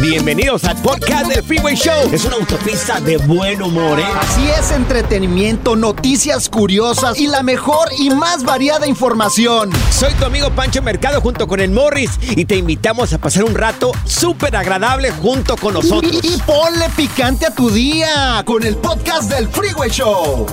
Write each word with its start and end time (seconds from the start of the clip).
Bienvenidos 0.00 0.64
al 0.64 0.76
podcast 0.82 1.26
del 1.26 1.44
Freeway 1.44 1.76
Show. 1.76 2.10
Es 2.12 2.24
una 2.24 2.36
autopista 2.36 3.00
de 3.00 3.18
buen 3.18 3.62
humor, 3.62 4.00
¿eh? 4.00 4.04
Así 4.20 4.48
es, 4.50 4.72
entretenimiento, 4.72 5.76
noticias 5.76 6.48
curiosas 6.48 7.18
y 7.20 7.28
la 7.28 7.42
mejor 7.42 7.88
y 7.98 8.10
más 8.10 8.42
variada 8.42 8.86
información. 8.86 9.70
Soy 9.90 10.12
tu 10.14 10.24
amigo 10.24 10.50
Pancho 10.50 10.82
Mercado 10.82 11.20
junto 11.20 11.46
con 11.46 11.60
el 11.60 11.70
Morris 11.70 12.10
y 12.22 12.44
te 12.44 12.56
invitamos 12.56 13.12
a 13.12 13.18
pasar 13.18 13.44
un 13.44 13.54
rato 13.54 13.92
súper 14.04 14.56
agradable 14.56 15.12
junto 15.12 15.56
con 15.56 15.74
nosotros. 15.74 16.20
Y, 16.22 16.34
y 16.34 16.36
ponle 16.38 16.88
picante 16.96 17.46
a 17.46 17.54
tu 17.54 17.70
día 17.70 18.42
con 18.44 18.64
el 18.64 18.76
podcast 18.76 19.30
del 19.30 19.48
Freeway 19.48 19.90
Show. 19.90 20.46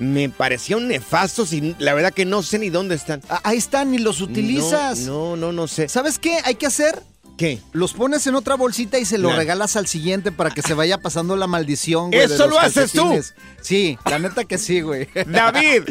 Me 0.00 0.28
parecieron 0.28 0.88
nefastos 0.88 1.52
y 1.52 1.76
la 1.78 1.94
verdad 1.94 2.12
que 2.12 2.24
no 2.24 2.42
sé 2.42 2.58
ni 2.58 2.70
dónde 2.70 2.94
están. 2.96 3.22
Ah, 3.28 3.40
Ahí 3.44 3.58
están, 3.58 3.94
y 3.94 3.98
los 3.98 4.20
utilizas. 4.20 5.00
No, 5.00 5.36
no, 5.36 5.36
no, 5.36 5.52
no 5.52 5.68
sé. 5.68 5.88
¿Sabes 5.88 6.18
qué 6.18 6.38
hay 6.44 6.56
que 6.56 6.66
hacer? 6.66 7.00
¿Qué? 7.36 7.58
Los 7.72 7.92
pones 7.94 8.26
en 8.26 8.34
otra 8.34 8.54
bolsita 8.56 8.98
y 8.98 9.04
se 9.04 9.16
lo 9.18 9.30
Nah. 9.30 9.36
regalas 9.36 9.76
al 9.76 9.86
siguiente 9.86 10.32
para 10.32 10.50
que 10.50 10.62
se 10.62 10.74
vaya 10.74 10.98
pasando 10.98 11.36
la 11.36 11.46
maldición, 11.46 12.10
güey. 12.10 12.22
¡Eso 12.24 12.46
lo 12.48 12.58
haces 12.58 12.92
tú! 12.92 13.18
Sí, 13.62 13.96
la 14.06 14.18
neta 14.18 14.44
que 14.44 14.58
sí, 14.58 14.80
güey. 14.80 15.06
David, 15.26 15.82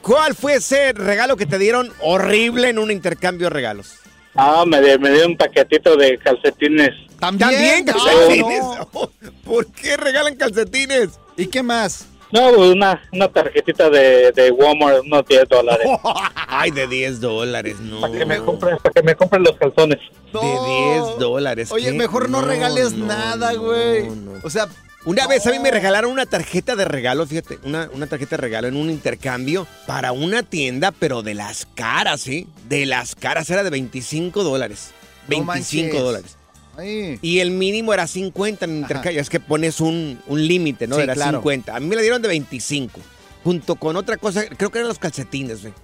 ¿cuál 0.00 0.34
fue 0.34 0.54
ese 0.56 0.92
regalo 0.92 1.36
que 1.36 1.46
te 1.46 1.58
dieron 1.58 1.92
horrible 2.02 2.68
en 2.68 2.78
un 2.78 2.90
intercambio 2.90 3.46
de 3.46 3.50
regalos? 3.50 3.94
Ah, 4.34 4.64
me, 4.66 4.80
me 4.98 5.10
dio 5.10 5.26
un 5.26 5.36
paquetito 5.36 5.96
de 5.96 6.18
calcetines. 6.18 6.90
¿También 7.20 7.84
Ah, 7.88 7.92
calcetines? 7.92 8.60
no. 8.62 8.90
¿Por 9.44 9.66
qué 9.72 9.96
regalan 9.96 10.36
calcetines? 10.36 11.10
¿Y 11.36 11.46
qué 11.46 11.62
más? 11.62 12.06
No, 12.32 12.50
pues 12.54 12.70
una, 12.70 13.02
una 13.12 13.28
tarjetita 13.28 13.90
de, 13.90 14.32
de 14.32 14.50
Walmart, 14.50 15.04
unos 15.04 15.26
10 15.26 15.48
dólares. 15.48 15.86
Ay, 16.48 16.70
de 16.70 16.86
10 16.86 17.20
dólares, 17.20 17.78
no. 17.80 18.00
Para 18.00 18.18
que 18.18 18.24
me 18.24 18.38
compren, 18.38 18.78
para 18.78 18.92
que 18.92 19.02
me 19.02 19.14
compren 19.14 19.42
los 19.42 19.56
calzones. 19.56 19.98
De 20.32 20.40
10 20.40 21.18
dólares. 21.18 21.70
Oye, 21.70 21.90
¿qué? 21.90 21.92
mejor 21.92 22.30
no, 22.30 22.40
regales 22.40 22.92
no, 22.94 23.06
nada, 23.06 23.52
no, 23.52 23.60
güey. 23.62 24.08
no. 24.08 24.32
O 24.42 24.48
sea, 24.50 24.66
Una 25.04 25.26
vez 25.26 25.46
a 25.46 25.50
mí 25.50 25.58
me 25.58 25.70
regalaron 25.70 26.10
una 26.12 26.26
tarjeta 26.26 26.74
de 26.76 26.84
regalo, 26.86 27.26
fíjate, 27.26 27.58
una, 27.64 27.90
una 27.92 28.06
tarjeta 28.06 28.36
de 28.36 28.42
regalo 28.42 28.68
en 28.68 28.76
un 28.76 28.88
intercambio 28.88 29.66
para 29.86 30.12
una 30.12 30.42
tienda, 30.42 30.90
pero 30.92 31.22
de 31.22 31.34
las 31.34 31.66
caras, 31.74 32.20
¿sí? 32.22 32.46
De 32.68 32.86
las 32.86 33.14
caras 33.14 33.50
era 33.50 33.62
de 33.62 33.70
25 33.70 34.42
dólares. 34.42 34.92
No 35.28 35.36
25 35.44 35.82
manches. 35.86 36.02
dólares. 36.02 36.36
Ay, 36.76 37.18
Y 37.22 37.38
el 37.40 37.50
mínimo 37.50 37.92
era 37.94 38.06
50 38.06 38.64
en 38.64 38.78
intercambio. 38.78 39.20
Es 39.20 39.30
que 39.30 39.40
pones 39.40 39.80
un, 39.80 40.20
un 40.26 40.46
límite, 40.46 40.86
¿no? 40.86 40.96
Sí, 40.96 41.02
era 41.02 41.14
claro. 41.14 41.38
50. 41.38 41.74
A 41.74 41.80
mí 41.80 41.86
me 41.86 41.96
la 41.96 42.02
dieron 42.02 42.22
de 42.22 42.28
25. 42.28 43.00
Junto 43.44 43.76
con 43.76 43.96
otra 43.96 44.16
cosa, 44.16 44.44
creo 44.46 44.70
que 44.70 44.78
eran 44.78 44.88
los 44.88 44.98
calcetines, 44.98 45.62
güey. 45.62 45.74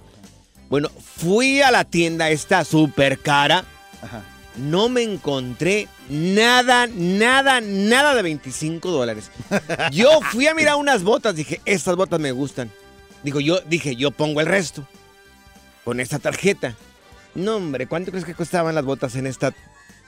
Bueno, 0.69 0.89
fui 1.17 1.61
a 1.61 1.71
la 1.71 1.83
tienda 1.83 2.29
esta 2.29 2.63
súper 2.63 3.19
cara. 3.19 3.65
ajá. 4.01 4.23
No 4.57 4.89
me 4.89 5.03
encontré 5.03 5.87
nada, 6.09 6.87
nada, 6.87 7.61
nada 7.61 8.13
de 8.13 8.21
25 8.23 8.91
dólares. 8.91 9.31
Yo 9.91 10.19
fui 10.31 10.47
a 10.47 10.53
mirar 10.53 10.75
unas 10.75 11.03
botas, 11.03 11.35
dije, 11.35 11.61
estas 11.65 11.95
botas 11.95 12.19
me 12.19 12.31
gustan. 12.31 12.69
Digo, 13.23 13.39
yo 13.39 13.59
dije, 13.61 13.95
yo 13.97 14.11
pongo 14.11 14.39
el 14.41 14.47
resto 14.47 14.87
con 15.83 15.99
esta 15.99 16.19
tarjeta. 16.19 16.75
No, 17.35 17.57
hombre, 17.57 17.85
¿cuánto 17.87 18.11
crees 18.11 18.25
que 18.25 18.33
costaban 18.33 18.75
las 18.75 18.85
botas 18.85 19.15
en 19.15 19.27
esta 19.27 19.53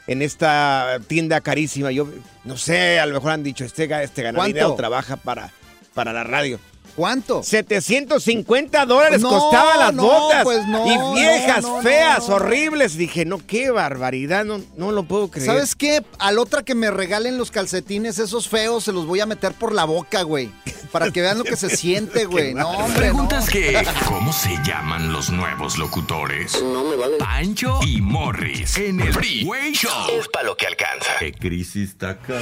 en 0.08 0.22
esta 0.22 1.00
tienda 1.08 1.42
carísima? 1.42 1.92
Yo 1.92 2.08
no 2.44 2.58
sé, 2.58 3.00
a 3.00 3.06
lo 3.06 3.14
mejor 3.14 3.32
han 3.32 3.44
dicho, 3.44 3.64
este, 3.66 3.84
este 4.04 4.24
gana 4.24 4.38
¿Cuánto? 4.38 4.54
dinero, 4.56 4.76
trabaja 4.76 5.16
para, 5.16 5.52
para 5.94 6.14
la 6.14 6.24
radio. 6.24 6.60
¿Cuánto? 6.96 7.42
750 7.42 8.86
dólares 8.86 9.22
No, 9.22 9.30
costaban 9.30 9.80
las 9.80 9.94
no, 9.94 10.04
botas. 10.04 10.44
pues 10.44 10.68
no, 10.68 10.86
y 10.86 11.20
viejas, 11.20 11.62
no, 11.64 11.78
no, 11.78 11.82
feas, 11.82 12.28
no. 12.28 12.36
horribles. 12.36 12.98
Dije, 12.98 13.24
no, 13.24 13.40
qué 13.46 13.72
barbaridad, 13.72 14.44
no, 14.44 14.60
no 14.76 14.92
lo 14.92 15.04
puedo 15.04 15.30
creer. 15.32 15.48
¿Sabes 15.48 15.76
qué? 15.76 16.04
Al 16.20 16.38
otra 16.38 16.64
que 16.64 16.76
me 16.76 16.92
regalen 16.92 17.38
los 17.38 17.50
calcetines 17.50 18.20
esos 18.20 18.50
feos, 18.50 18.84
se 18.84 18.92
los 18.92 19.06
voy 19.06 19.22
a 19.22 19.26
meter 19.26 19.54
por 19.54 19.74
la 19.74 19.86
boca, 19.86 20.24
güey. 20.24 20.52
Para 20.92 21.10
que 21.12 21.22
vean 21.22 21.38
lo 21.38 21.46
que 21.46 21.56
se 21.56 21.70
siente, 21.78 22.26
güey. 22.26 22.54
No, 22.54 22.68
hombre, 22.70 22.90
no. 22.90 23.00
Preguntas 23.00 23.50
que, 23.50 23.82
¿cómo 24.08 24.34
se 24.34 24.50
llaman 24.66 25.14
los 25.14 25.30
nuevos 25.30 25.78
locutores? 25.78 26.62
No 26.62 26.84
me 26.84 26.98
vale. 26.98 27.16
Pancho 27.18 27.80
y 27.88 28.02
Morris 28.02 28.78
en 28.78 29.00
el 29.00 29.14
Freeway 29.14 29.72
Show. 29.72 29.92
Es 30.20 30.28
para 30.28 30.46
lo 30.48 30.58
que 30.58 30.68
alcanza. 30.68 31.12
¿Qué 31.20 31.32
crisis 31.32 31.92
está 31.92 32.10
acá? 32.12 32.34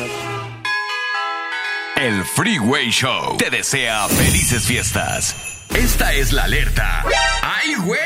El 2.00 2.24
Freeway 2.24 2.90
Show 2.92 3.38
te 3.38 3.50
desea 3.50 4.08
felices 4.08 4.64
fiestas. 4.64 5.36
Esta 5.76 6.14
es 6.14 6.32
la 6.32 6.44
alerta. 6.46 7.04
¡Ay, 7.42 7.76
güey! 7.76 8.00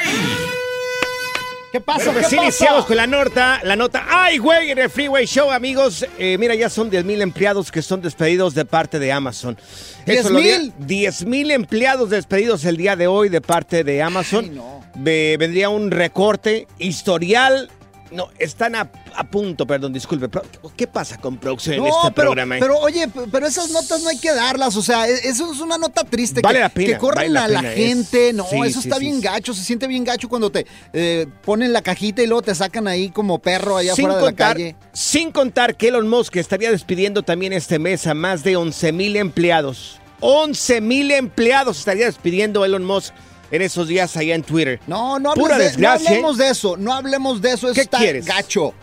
¿Qué 1.72 1.80
pasa? 1.82 2.12
Pues 2.12 2.26
¿Qué 2.26 2.30
sí, 2.32 2.36
pasa? 2.36 2.48
iniciamos 2.48 2.86
con 2.86 2.98
la 2.98 3.08
nota, 3.08 3.60
la 3.64 3.76
nota. 3.76 4.06
¡Ay, 4.10 4.38
güey! 4.38 4.72
En 4.72 4.80
el 4.80 4.90
Freeway 4.90 5.26
Show, 5.26 5.52
amigos. 5.52 6.06
Eh, 6.18 6.38
mira, 6.40 6.56
ya 6.56 6.70
son 6.70 6.90
10 6.90 7.06
mil 7.06 7.22
empleados 7.22 7.72
que 7.72 7.82
son 7.82 8.02
despedidos 8.02 8.54
de 8.56 8.66
parte 8.66 9.00
de 9.00 9.12
Amazon. 9.12 9.58
Eso 10.06 10.30
lo 10.30 10.40
di- 10.40 10.46
10,000. 10.46 10.74
10 10.80 11.26
mil 11.26 11.52
empleados 11.52 12.10
despedidos 12.10 12.66
el 12.66 12.78
día 12.78 12.96
de 12.96 13.08
hoy 13.08 13.30
de 13.30 13.42
parte 13.42 13.84
de 13.84 14.02
Amazon. 14.02 14.52
Ve- 14.96 15.36
vendría 15.40 15.70
un 15.70 15.92
recorte 15.92 16.68
historial. 16.80 17.70
No, 18.14 18.30
están 18.38 18.76
a, 18.76 18.92
a 19.16 19.24
punto, 19.24 19.66
perdón, 19.66 19.92
disculpe. 19.92 20.30
pero, 20.30 20.46
¿Qué 20.78 20.88
pasa 20.88 21.18
con 21.18 21.38
producción 21.38 21.76
en 21.76 21.82
No, 21.84 21.88
este 21.88 22.12
pero, 22.12 22.28
programa? 22.32 22.56
pero 22.60 22.78
oye, 22.78 23.08
pero 23.32 23.48
esas 23.48 23.72
notas 23.72 24.02
no 24.04 24.10
hay 24.10 24.18
que 24.20 24.32
darlas, 24.34 24.76
o 24.76 24.82
sea, 24.84 25.08
e- 25.10 25.28
eso 25.28 25.52
es 25.52 25.60
una 25.60 25.78
nota 25.78 26.04
triste. 26.04 26.42
Vale 26.42 26.58
que, 26.58 26.62
la 26.62 26.70
pena, 26.70 26.88
Que 26.94 26.98
corren 26.98 27.34
vale 27.34 27.54
la 27.54 27.62
pena, 27.62 27.74
gente, 27.74 28.34
no, 28.34 28.46
sí, 28.50 28.58
eso 28.66 28.82
sí, 28.82 28.88
está 28.88 29.00
sí, 29.00 29.06
bien 29.06 29.20
gacho, 29.20 29.54
se 29.54 29.64
siente 29.64 29.88
bien 29.88 30.04
gacho 30.04 30.30
cuando 30.30 30.52
te 30.52 30.66
eh, 30.94 31.26
ponen 31.44 31.74
la 31.74 31.82
cajita 31.82 32.22
y 32.22 32.28
luego 32.28 32.44
te 32.44 32.54
sacan 32.56 32.88
ahí 32.88 33.10
como 33.10 33.40
perro 33.40 33.78
allá 33.78 33.96
sin 33.96 34.06
afuera 34.06 34.26
de 34.26 34.32
la 34.32 34.36
calle. 34.36 34.76
sin 34.94 35.32
contar 35.32 35.76
que 35.76 35.88
Elon 35.88 36.08
Musk 36.08 36.36
estaría 36.38 36.70
despidiendo 36.72 37.24
también 37.24 37.52
este 37.54 37.80
mes 37.80 38.06
a 38.08 38.14
más 38.14 38.44
de 38.44 38.56
11 38.56 38.92
mil 38.94 39.16
empleados. 39.16 40.00
11 40.20 40.82
mil 40.82 41.12
empleados 41.12 41.80
estaría 41.80 42.06
despidiendo 42.06 42.64
Elon 42.64 42.86
Musk 42.86 43.14
en 43.54 43.62
esos 43.62 43.88
días 43.88 44.18
allá 44.18 44.36
en 44.36 44.44
Twitter. 44.44 44.80
No, 44.88 45.20
no, 45.20 45.34
Pura 45.36 45.58
de- 45.58 45.78
no 45.78 45.90
hablemos 45.90 46.38
de 46.38 46.50
eso, 46.50 46.76
no 46.76 46.92
hablemos 46.94 47.42
de 47.42 47.52
eso, 47.54 47.68
eso 47.68 47.76
¿Qué 47.76 47.82
está 47.82 48.00
quieres? 48.00 48.26
gacho. 48.26 48.74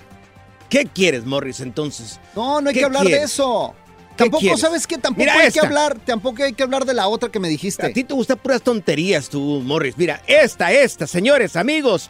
¿Qué 0.68 0.86
quieres, 0.86 1.24
Morris, 1.26 1.58
entonces? 1.60 2.20
No, 2.36 2.60
no 2.60 2.68
hay 2.68 2.74
¿Qué 2.74 2.80
que 2.80 2.86
hablar 2.86 3.02
quieres? 3.02 3.20
de 3.20 3.26
eso. 3.26 3.74
¿Qué 4.16 4.24
Tampoco, 4.24 4.40
quieres? 4.42 4.60
¿sabes 4.60 4.86
qué? 4.86 4.98
Tampoco 4.98 5.20
Mira 5.22 5.34
hay 5.34 5.48
esta. 5.48 5.60
que 5.60 5.66
hablar, 5.66 5.98
tampoco 6.04 6.42
hay 6.44 6.52
que 6.52 6.62
hablar 6.62 6.84
de 6.84 6.94
la 6.94 7.08
otra 7.08 7.30
que 7.30 7.40
me 7.40 7.48
dijiste. 7.48 7.84
A 7.86 7.92
ti 7.92 8.04
te 8.04 8.12
gustan 8.14 8.38
puras 8.38 8.60
tonterías, 8.62 9.28
tú, 9.28 9.40
Morris. 9.64 9.96
Mira, 9.96 10.22
esta, 10.26 10.70
esta, 10.72 11.06
señores, 11.06 11.56
amigos. 11.56 12.08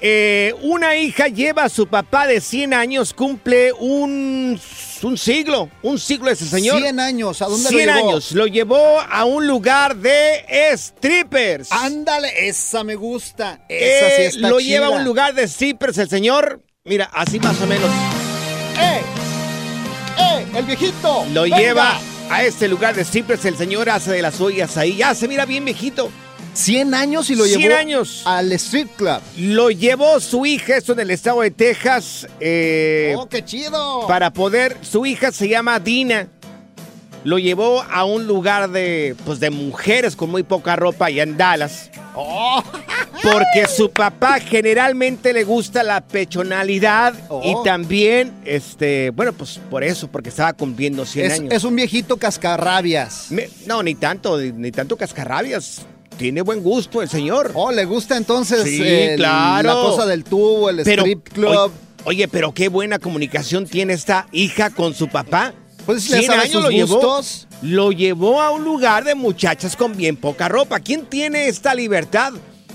Eh, 0.00 0.54
una 0.62 0.94
hija 0.96 1.28
lleva 1.28 1.64
a 1.64 1.68
su 1.70 1.86
papá 1.86 2.26
de 2.26 2.40
100 2.42 2.74
años, 2.74 3.14
cumple 3.14 3.72
un, 3.72 4.60
un 5.06 5.16
siglo, 5.16 5.70
un 5.82 5.98
siglo 5.98 6.30
ese 6.30 6.46
señor. 6.46 6.80
100 6.82 6.98
años, 7.00 7.40
¿a 7.42 7.46
dónde 7.46 7.68
100 7.68 7.86
lo 7.86 7.92
llevó? 7.94 8.08
años, 8.08 8.32
lo 8.32 8.46
llevó 8.46 9.00
a 9.00 9.24
un 9.24 9.46
lugar 9.46 9.96
de 9.96 10.44
strippers. 10.76 11.70
Ándale, 11.70 12.48
esa 12.48 12.82
me 12.84 12.94
gusta. 12.96 13.60
Esa 13.68 14.08
sí 14.16 14.22
Eh, 14.22 14.26
está 14.26 14.48
lo 14.50 14.58
chida. 14.60 14.68
lleva 14.70 14.86
a 14.86 14.90
un 14.90 15.04
lugar 15.04 15.34
de 15.34 15.46
strippers 15.46 15.98
el 15.98 16.08
señor. 16.08 16.60
Mira, 16.84 17.08
así 17.12 17.38
más 17.40 17.60
o 17.60 17.66
menos. 17.66 17.88
¡Eh! 18.80 19.00
¡Eh! 20.18 20.46
¡El 20.54 20.64
viejito! 20.64 21.24
Lo 21.32 21.42
¡Venga! 21.42 21.56
lleva 21.58 22.00
a 22.30 22.44
este 22.44 22.66
lugar 22.68 22.94
de 22.94 23.04
strippers. 23.04 23.44
El 23.44 23.56
señor 23.56 23.88
hace 23.90 24.10
de 24.12 24.22
las 24.22 24.34
suyas 24.36 24.76
ahí. 24.76 24.96
Ya 24.96 25.14
se 25.14 25.28
mira 25.28 25.44
bien 25.46 25.64
viejito. 25.64 26.10
100 26.56 26.94
años 26.94 27.30
y 27.30 27.34
lo 27.34 27.44
100 27.44 27.60
llevó 27.60 27.76
años. 27.76 28.22
al 28.24 28.50
strip 28.52 28.88
club. 28.96 29.20
Lo 29.38 29.70
llevó 29.70 30.18
su 30.20 30.46
hija, 30.46 30.76
esto 30.76 30.92
en 30.94 31.00
el 31.00 31.10
estado 31.10 31.42
de 31.42 31.50
Texas, 31.50 32.26
eh, 32.40 33.14
¡Oh, 33.16 33.28
qué 33.28 33.44
chido! 33.44 34.06
para 34.06 34.32
poder, 34.32 34.76
su 34.80 35.04
hija 35.06 35.32
se 35.32 35.48
llama 35.48 35.78
Dina. 35.80 36.28
Lo 37.24 37.38
llevó 37.38 37.82
a 37.82 38.04
un 38.04 38.26
lugar 38.28 38.70
de, 38.70 39.16
pues, 39.24 39.40
de 39.40 39.50
mujeres 39.50 40.14
con 40.14 40.30
muy 40.30 40.44
poca 40.44 40.76
ropa 40.76 41.06
allá 41.06 41.24
en 41.24 41.36
Dallas. 41.36 41.90
¡Oh! 42.14 42.62
Porque 43.22 43.66
su 43.68 43.90
papá 43.90 44.38
generalmente 44.38 45.32
le 45.32 45.42
gusta 45.42 45.82
la 45.82 46.00
pechonalidad 46.02 47.14
Oh. 47.28 47.42
y 47.44 47.64
también, 47.64 48.32
este, 48.44 49.10
bueno, 49.10 49.32
pues 49.32 49.58
por 49.70 49.82
eso, 49.82 50.06
porque 50.08 50.28
estaba 50.28 50.52
cumpliendo 50.52 51.04
100 51.04 51.26
Es, 51.26 51.32
años. 51.40 51.52
es 51.52 51.64
un 51.64 51.74
viejito 51.74 52.16
cascarrabias. 52.16 53.26
Me- 53.30 53.50
no, 53.66 53.82
ni 53.82 53.96
tanto, 53.96 54.38
ni, 54.38 54.52
ni 54.52 54.70
tanto 54.70 54.96
cascarrabias. 54.96 55.84
Tiene 56.16 56.40
buen 56.42 56.62
gusto 56.62 57.02
el 57.02 57.08
señor. 57.08 57.50
Oh, 57.54 57.70
¿le 57.70 57.84
gusta 57.84 58.16
entonces 58.16 58.62
Sí, 58.62 58.82
el- 58.82 59.16
claro. 59.16 59.68
la 59.68 59.74
cosa 59.74 60.06
del 60.06 60.24
tubo, 60.24 60.70
el 60.70 60.82
Pero, 60.82 61.02
strip 61.02 61.28
club? 61.28 61.70
Oye, 62.04 62.28
pero 62.28 62.54
qué 62.54 62.68
buena 62.68 62.98
comunicación 62.98 63.66
tiene 63.66 63.92
esta 63.92 64.26
hija 64.32 64.70
con 64.70 64.94
su 64.94 65.08
papá. 65.08 65.52
Pues 65.84 66.08
ya 66.08 66.18
100 66.18 66.26
sabe 66.30 66.42
años 66.42 66.62
lo 66.62 66.70
llevó, 66.70 66.94
gustos. 66.94 67.46
lo 67.62 67.92
llevó 67.92 68.40
a 68.40 68.50
un 68.50 68.64
lugar 68.64 69.04
de 69.04 69.14
muchachas 69.14 69.76
con 69.76 69.96
bien 69.96 70.16
poca 70.16 70.48
ropa. 70.48 70.80
¿Quién 70.80 71.04
tiene 71.06 71.48
esta 71.48 71.74
libertad 71.74 72.32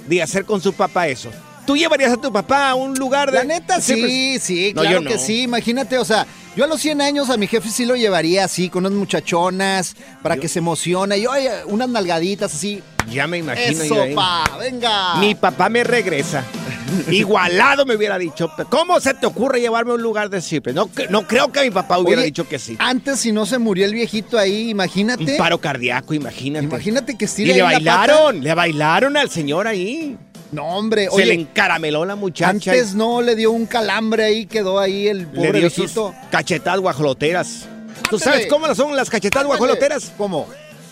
de 0.07 0.21
hacer 0.21 0.45
con 0.45 0.61
su 0.61 0.73
papá 0.73 1.07
eso? 1.07 1.29
¿Tú 1.71 1.77
llevarías 1.77 2.11
a 2.11 2.17
tu 2.17 2.31
papá 2.33 2.69
a 2.71 2.75
un 2.75 2.95
lugar 2.95 3.31
de... 3.31 3.37
La 3.37 3.43
neta, 3.45 3.79
sí, 3.79 4.37
sí, 4.39 4.73
No, 4.75 4.81
claro 4.81 5.01
yo 5.01 5.07
que 5.07 5.13
no. 5.15 5.19
sí. 5.21 5.43
Imagínate, 5.43 5.97
o 5.97 6.03
sea, 6.03 6.27
yo 6.55 6.65
a 6.65 6.67
los 6.67 6.81
100 6.81 6.99
años 6.99 7.29
a 7.29 7.37
mi 7.37 7.47
jefe 7.47 7.69
sí 7.69 7.85
lo 7.85 7.95
llevaría 7.95 8.43
así, 8.43 8.67
con 8.67 8.85
unas 8.85 8.97
muchachonas, 8.97 9.95
para 10.21 10.35
que 10.35 10.49
se 10.49 10.59
emocione. 10.59 11.17
Y 11.17 11.27
oye, 11.27 11.49
unas 11.67 11.87
nalgaditas 11.87 12.53
así. 12.53 12.83
Ya 13.09 13.25
me 13.25 13.37
imagino 13.37 13.83
Eso, 13.83 13.95
yo 13.95 14.01
ahí. 14.03 14.13
pa, 14.13 14.43
venga. 14.59 15.15
Mi 15.15 15.33
papá 15.33 15.69
me 15.69 15.83
regresa. 15.85 16.43
Igualado 17.09 17.85
me 17.85 17.95
hubiera 17.95 18.17
dicho. 18.17 18.51
¿Cómo 18.69 18.99
se 18.99 19.13
te 19.13 19.25
ocurre 19.25 19.61
llevarme 19.61 19.91
a 19.91 19.95
un 19.95 20.01
lugar 20.01 20.29
de 20.29 20.39
stripper? 20.39 20.75
No, 20.75 20.89
no 21.09 21.25
creo 21.25 21.51
que 21.53 21.61
mi 21.63 21.71
papá 21.71 21.97
hubiera 21.99 22.19
Oye, 22.19 22.25
dicho 22.27 22.47
que 22.47 22.59
sí. 22.59 22.75
Antes, 22.79 23.19
si 23.21 23.31
no 23.31 23.45
se 23.45 23.57
murió 23.57 23.85
el 23.85 23.93
viejito 23.93 24.37
ahí, 24.37 24.69
imagínate. 24.69 25.23
Un 25.31 25.37
paro 25.37 25.59
cardíaco, 25.59 26.13
imagínate. 26.13 26.65
Imagínate 26.65 27.17
que 27.17 27.25
Y 27.25 27.27
estire 27.27 27.53
le 27.53 27.61
ahí 27.61 27.81
la 27.81 27.91
pata. 27.91 28.13
bailaron, 28.13 28.43
le 28.43 28.53
bailaron 28.53 29.17
al 29.17 29.29
señor 29.29 29.67
ahí. 29.67 30.17
No, 30.51 30.65
hombre, 30.65 31.03
Se 31.05 31.09
oye, 31.09 31.25
le 31.27 31.33
encarameló 31.35 32.03
la 32.05 32.15
muchacha. 32.15 32.49
antes 32.51 32.93
no 32.93 33.21
le 33.21 33.35
dio 33.35 33.51
un 33.51 33.65
calambre 33.65 34.23
ahí, 34.25 34.45
quedó 34.45 34.79
ahí 34.79 35.07
el 35.07 35.19
le 35.19 35.25
pobre 35.25 35.61
sus 35.69 35.77
viejito. 35.77 36.13
cachetadas 36.29 36.79
guajoloteras. 36.81 37.67
¿Tú 38.09 38.19
sabes 38.19 38.47
cómo 38.47 38.73
son 38.75 38.95
las 38.95 39.09
cachetadas 39.09 39.47
guajoloteras? 39.47 40.11
¿Cómo? 40.17 40.47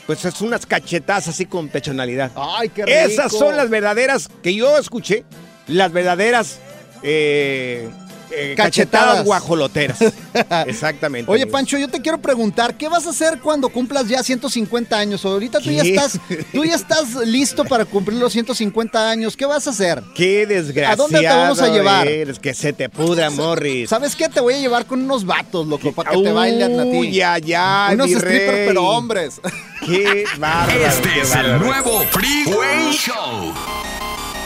Pues 0.08 0.24
es 0.26 0.42
unas 0.42 0.66
cachetadas 0.66 1.28
así 1.28 1.46
con 1.46 1.68
pechonalidad. 1.68 2.32
Ay, 2.36 2.70
qué 2.70 2.86
rico. 2.86 2.98
Esas 2.98 3.32
son 3.32 3.56
las 3.58 3.70
verdaderas 3.70 4.30
que 4.42 4.56
yo 4.56 4.78
escuché, 4.78 5.24
las 5.68 5.92
verdaderas 5.92 6.58
eh, 7.04 7.90
eh, 8.32 8.54
Cachetadas. 8.56 8.56
cachetadas 8.56 9.26
guajoloteras. 9.26 10.00
Exactamente. 10.68 11.32
Oye. 11.32 11.48
Pancho, 11.48 11.78
yo 11.78 11.88
te 11.88 12.02
quiero 12.02 12.20
preguntar, 12.20 12.76
¿qué 12.78 12.88
vas 12.88 13.08
a 13.08 13.10
hacer 13.10 13.40
cuando 13.40 13.70
cumplas 13.70 14.08
ya 14.08 14.22
150 14.22 14.98
años? 14.98 15.26
Ahorita 15.26 15.60
tú 15.60 15.72
ya 15.72 15.82
estás, 15.82 16.20
tú 16.54 16.64
ya 16.64 16.76
estás 16.76 17.16
listo 17.26 17.66
para 17.66 17.86
cumplir 17.86 18.20
los 18.20 18.32
150 18.34 19.10
años. 19.10 19.36
¿Qué 19.36 19.46
vas 19.46 19.66
a 19.68 19.72
hacer? 19.72 20.04
Qué 20.16 20.46
desgraciado. 20.46 20.94
¿A 20.94 20.96
dónde 20.96 21.20
te 21.20 21.28
vamos 21.28 21.60
a 21.62 21.68
llevar? 21.70 22.08
eres, 22.08 22.40
que 22.40 22.54
se 22.54 22.74
te 22.74 22.90
pudra, 22.90 23.30
Morris. 23.30 23.90
¿Sabes 23.90 24.16
qué? 24.16 24.30
Te 24.30 24.40
voy 24.40 24.54
a 24.56 24.60
llevar 24.60 24.86
con 24.86 25.02
unos 25.02 25.26
vatos, 25.26 25.68
loco, 25.68 25.92
para 25.92 26.12
que 26.12 26.22
te 26.22 26.32
bailen 26.32 26.80
a 26.80 26.84
ti. 26.84 26.90
Uy, 26.90 27.12
ya, 27.12 27.38
ya, 27.38 27.90
Unos 27.94 28.10
strippers, 28.12 28.68
pero 28.68 28.86
hombres. 28.86 29.42
Qué 29.86 30.26
bárbaro. 30.38 30.86
Este 30.86 31.10
qué 31.10 31.22
es 31.22 31.36
el 31.36 31.60
nuevo 31.60 32.04
Freeway 32.12 32.92
Show. 32.92 33.79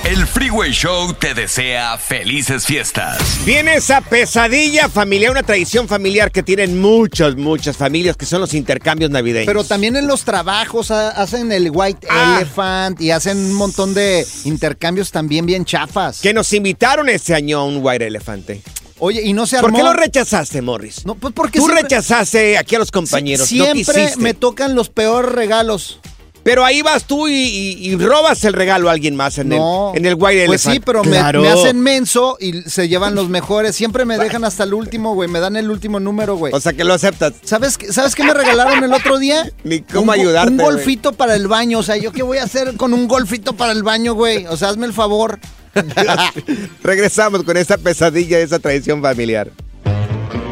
El 0.04 0.28
Freeway 0.28 0.72
Show 0.72 1.14
te 1.14 1.34
desea 1.34 1.98
felices 1.98 2.66
fiestas. 2.66 3.18
Viene 3.46 3.76
esa 3.76 4.02
pesadilla 4.02 4.90
familiar, 4.90 5.32
una 5.32 5.44
tradición 5.44 5.88
familiar 5.88 6.30
que 6.30 6.44
tienen 6.44 6.82
muchas, 6.82 7.38
muchas 7.38 7.78
familias, 7.78 8.18
que 8.18 8.26
son 8.26 8.42
los 8.42 8.54
intercambios 8.54 9.10
navideños. 9.12 9.46
Pero 9.48 9.64
también 9.64 9.96
en 9.96 10.06
los 10.08 10.24
trabajos 10.26 10.92
ha- 10.92 11.10
hacen 11.12 11.54
el 11.54 11.70
White 11.72 12.06
Ah. 12.10 12.36
Elephant 12.38 13.00
y 13.00 13.12
hacen 13.12 13.38
un 13.38 13.54
montón 13.54 13.94
de 13.94 14.28
intercambios 14.44 15.10
también 15.10 15.46
bien 15.46 15.64
chafas. 15.64 16.20
Que 16.20 16.34
nos 16.34 16.52
invitaron 16.52 17.08
este 17.08 17.34
año 17.34 17.60
a 17.60 17.64
un 17.66 17.78
White 17.82 18.06
Elefante. 18.08 18.62
Oye, 19.00 19.22
y 19.24 19.32
no 19.34 19.48
se 19.48 19.58
armó. 19.58 19.70
¿Por 19.70 19.78
qué 19.78 19.84
lo 19.84 19.94
rechazaste, 19.94 20.62
Morris? 20.62 21.06
No, 21.06 21.16
pues 21.16 21.34
porque 21.34 21.60
Tú 21.60 21.66
siempre- 21.66 21.84
rechazaste 21.84 22.58
aquí 22.58 22.76
a 22.76 22.80
los 22.80 22.92
compañeros. 22.92 23.48
Siempre 23.48 24.12
me 24.18 24.34
tocan 24.34 24.76
los 24.76 24.90
peores 24.90 25.32
regalos. 25.32 26.00
Pero 26.44 26.66
ahí 26.66 26.82
vas 26.82 27.06
tú 27.06 27.30
y, 27.30 27.34
y- 27.34 27.90
y 27.92 27.96
robas 27.96 28.44
el 28.44 28.52
regalo 28.52 28.90
a 28.90 28.92
alguien 28.92 29.16
más 29.16 29.38
en, 29.38 29.48
No. 29.50 29.92
el, 29.94 30.00
en 30.00 30.06
el 30.08 30.16
White 30.16 30.46
Pues 30.46 30.66
Elephant. 30.66 30.74
sí, 30.76 30.80
pero 30.86 31.04
me- 31.04 31.12
Claro. 31.12 31.42
me, 31.42 31.48
hacen 31.50 31.80
menso 31.80 32.36
y 32.40 32.64
se 32.64 32.90
llevan 32.90 33.16
los 33.16 33.30
mejores. 33.30 33.76
Siempre 33.76 34.04
me 34.04 34.18
dejan 34.18 34.44
hasta 34.44 34.66
el 34.66 34.74
último, 34.74 35.14
güey. 35.14 35.30
Me 35.30 35.40
dan 35.40 35.56
el 35.56 35.72
último 35.72 36.02
número, 36.02 36.36
güey. 36.36 36.52
O 36.54 36.60
sea 36.60 36.74
que 36.74 36.84
lo 36.84 36.94
aceptas. 36.94 37.34
¿Sabes, 37.46 37.78
qué- 37.78 37.94
¿Sabes 37.94 38.14
qué 38.14 38.24
me 38.26 38.34
regalaron 38.34 38.84
el 38.84 38.92
otro 38.94 39.20
día? 39.20 39.50
Ni 39.64 39.82
cómo 39.82 40.12
Un 40.12 40.20
ayudarte, 40.20 40.52
Un 40.52 40.58
golfito 40.58 41.14
para 41.14 41.36
el 41.36 41.48
baño. 41.48 41.80
O 41.80 41.84
sea, 41.84 41.96
¿yo 41.96 42.12
qué 42.12 42.24
voy 42.24 42.40
a 42.40 42.44
hacer 42.44 42.76
con 42.76 42.94
un 42.94 43.08
golfito 43.08 43.54
para 43.54 43.72
el 43.72 43.84
baño, 43.84 44.14
güey? 44.14 44.46
O 44.48 44.58
sea, 44.58 44.68
hazme 44.70 44.86
el 44.86 44.94
favor. 44.94 45.40
Regresamos 46.84 47.44
con 47.44 47.58
esa 47.58 47.78
pesadilla, 47.78 48.40
esa 48.40 48.60
tradición 48.60 49.02
familiar. 49.02 49.50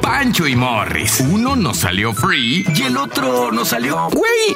Pancho 0.02 0.48
y 0.48 0.56
Morris. 0.56 1.22
Uno 1.32 1.56
nos 1.56 1.78
salió 1.78 2.14
free 2.14 2.66
y 2.76 2.82
el 2.84 2.98
otro 2.98 3.52
nos 3.52 3.68
salió 3.70 4.10
güey. 4.12 4.56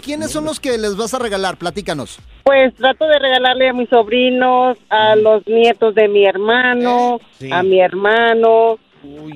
¿Quiénes 0.01 0.31
son 0.31 0.45
los 0.45 0.59
que 0.59 0.77
les 0.77 0.95
vas 0.97 1.13
a 1.13 1.19
regalar? 1.19 1.57
Platícanos. 1.57 2.17
Pues 2.43 2.73
trato 2.75 3.05
de 3.07 3.19
regalarle 3.19 3.69
a 3.69 3.73
mis 3.73 3.87
sobrinos, 3.89 4.77
a 4.89 5.15
los 5.15 5.45
nietos 5.47 5.93
de 5.93 6.07
mi 6.07 6.25
hermano, 6.25 7.19
Sí. 7.39 7.49
a 7.51 7.61
mi 7.61 7.79
hermano, 7.79 8.79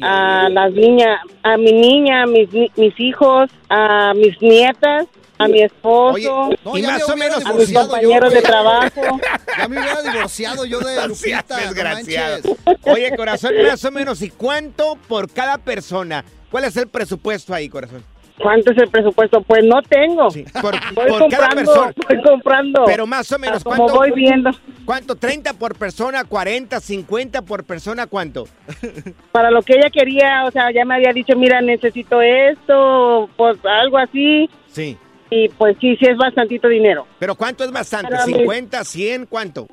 a 0.01 0.49
las 0.49 0.71
niñas, 0.73 1.19
a 1.43 1.57
mi 1.57 1.71
niña, 1.71 2.23
a 2.23 2.25
mis, 2.25 2.51
ni- 2.51 2.71
mis 2.77 2.99
hijos, 2.99 3.51
a 3.69 4.13
mis 4.15 4.41
nietas, 4.41 5.05
a 5.37 5.47
mi 5.47 5.61
esposo, 5.61 6.49
No, 6.63 6.77
y 6.77 6.81
más 6.83 7.07
me 7.07 7.13
o 7.13 7.17
menos 7.17 7.45
a 7.45 7.53
mis 7.53 7.69
yo, 7.69 7.79
compañeros 7.81 8.33
de 8.33 8.41
trabajo. 8.41 9.01
Ya 9.57 9.67
me 9.67 9.79
hubiera 9.79 10.01
divorciado 10.01 10.65
yo 10.65 10.79
de 10.79 11.07
Lupita. 11.07 11.57
desgraciado. 11.57 12.57
Oye, 12.85 13.15
corazón, 13.15 13.53
más 13.67 13.83
o 13.85 13.91
menos, 13.91 14.21
¿y 14.23 14.29
cuánto 14.29 14.97
por 15.07 15.31
cada 15.31 15.57
persona? 15.59 16.25
¿Cuál 16.49 16.63
es 16.65 16.75
el 16.77 16.87
presupuesto 16.87 17.53
ahí, 17.53 17.69
corazón? 17.69 18.03
¿Cuánto 18.41 18.71
es 18.71 18.77
el 18.77 18.89
presupuesto? 18.89 19.41
Pues 19.41 19.63
no 19.63 19.81
tengo. 19.83 20.27
Por, 20.61 20.75
Voy 20.95 21.09
por 21.19 21.29
cada 21.29 21.49
comprando, 21.49 21.55
persona. 21.55 21.93
voy 22.09 22.21
comprando. 22.23 22.83
Pero 22.85 23.07
más 23.07 23.31
o 23.31 23.39
menos, 23.39 23.63
Como 23.63 23.75
¿cuánto? 23.77 23.95
voy 23.95 24.11
viendo. 24.11 24.51
¿Cuánto? 24.85 25.15
¿30 25.15 25.53
por 25.57 25.75
persona? 25.75 26.23
¿40? 26.23 26.69
¿50 26.69 27.43
por 27.45 27.63
persona? 27.63 28.07
¿Cuánto? 28.07 28.47
Para 29.31 29.51
lo 29.51 29.61
que 29.61 29.73
ella 29.73 29.89
quería, 29.91 30.45
o 30.45 30.51
sea, 30.51 30.71
ya 30.73 30.85
me 30.85 30.95
había 30.95 31.13
dicho, 31.13 31.35
mira, 31.35 31.61
necesito 31.61 32.21
esto, 32.21 33.29
pues 33.37 33.57
algo 33.63 33.97
así. 33.97 34.49
Sí. 34.67 34.97
Y 35.29 35.47
pues 35.49 35.77
sí, 35.79 35.95
sí 35.97 36.05
es 36.09 36.17
bastantito 36.17 36.67
dinero. 36.67 37.07
¿Pero 37.19 37.35
cuánto 37.35 37.63
es 37.63 37.71
bastante? 37.71 38.11
Para 38.11 38.25
mí- 38.27 38.33
¿50? 38.33 38.69
¿100? 38.83 39.27
¿Cuánto? 39.29 39.67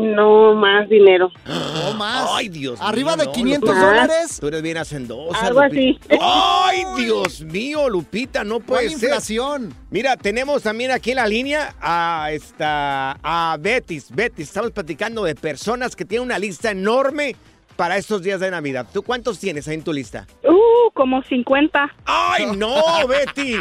No, 0.00 0.54
más 0.54 0.88
dinero. 0.88 1.30
No 1.46 1.94
más. 1.98 2.28
Ay, 2.32 2.48
Dios 2.48 2.78
¿Arriba 2.80 3.16
mío, 3.16 3.18
de 3.18 3.26
no, 3.26 3.32
500 3.32 3.68
Lupita. 3.68 3.86
dólares? 3.86 4.38
Tú 4.40 4.46
eres 4.48 4.62
bien 4.62 4.76
hacendosa, 4.78 5.46
Algo 5.46 5.62
Lupita. 5.64 6.06
así. 6.14 6.18
¡Ay, 6.20 6.82
Dios 6.98 7.40
mío, 7.42 7.88
Lupita! 7.88 8.44
No 8.44 8.60
puede 8.60 8.86
¿Cuál 8.88 8.98
ser. 8.98 9.08
inflación? 9.08 9.74
Mira, 9.90 10.16
tenemos 10.16 10.62
también 10.62 10.90
aquí 10.90 11.10
en 11.10 11.16
la 11.16 11.26
línea 11.26 11.74
a, 11.80 12.28
esta, 12.32 13.18
a 13.22 13.56
Betis. 13.60 14.06
Betis, 14.14 14.48
estamos 14.48 14.70
platicando 14.72 15.24
de 15.24 15.34
personas 15.34 15.94
que 15.96 16.04
tienen 16.04 16.26
una 16.26 16.38
lista 16.38 16.70
enorme 16.70 17.36
para 17.76 17.96
estos 17.96 18.22
días 18.22 18.40
de 18.40 18.50
Navidad. 18.50 18.86
¿Tú 18.92 19.02
cuántos 19.02 19.38
tienes 19.38 19.66
ahí 19.66 19.74
en 19.76 19.82
tu 19.84 19.92
lista? 19.92 20.26
Uh, 20.44 20.90
como 20.92 21.22
50. 21.22 21.90
¡Ay, 22.04 22.46
no, 22.56 22.74
Betty! 23.08 23.56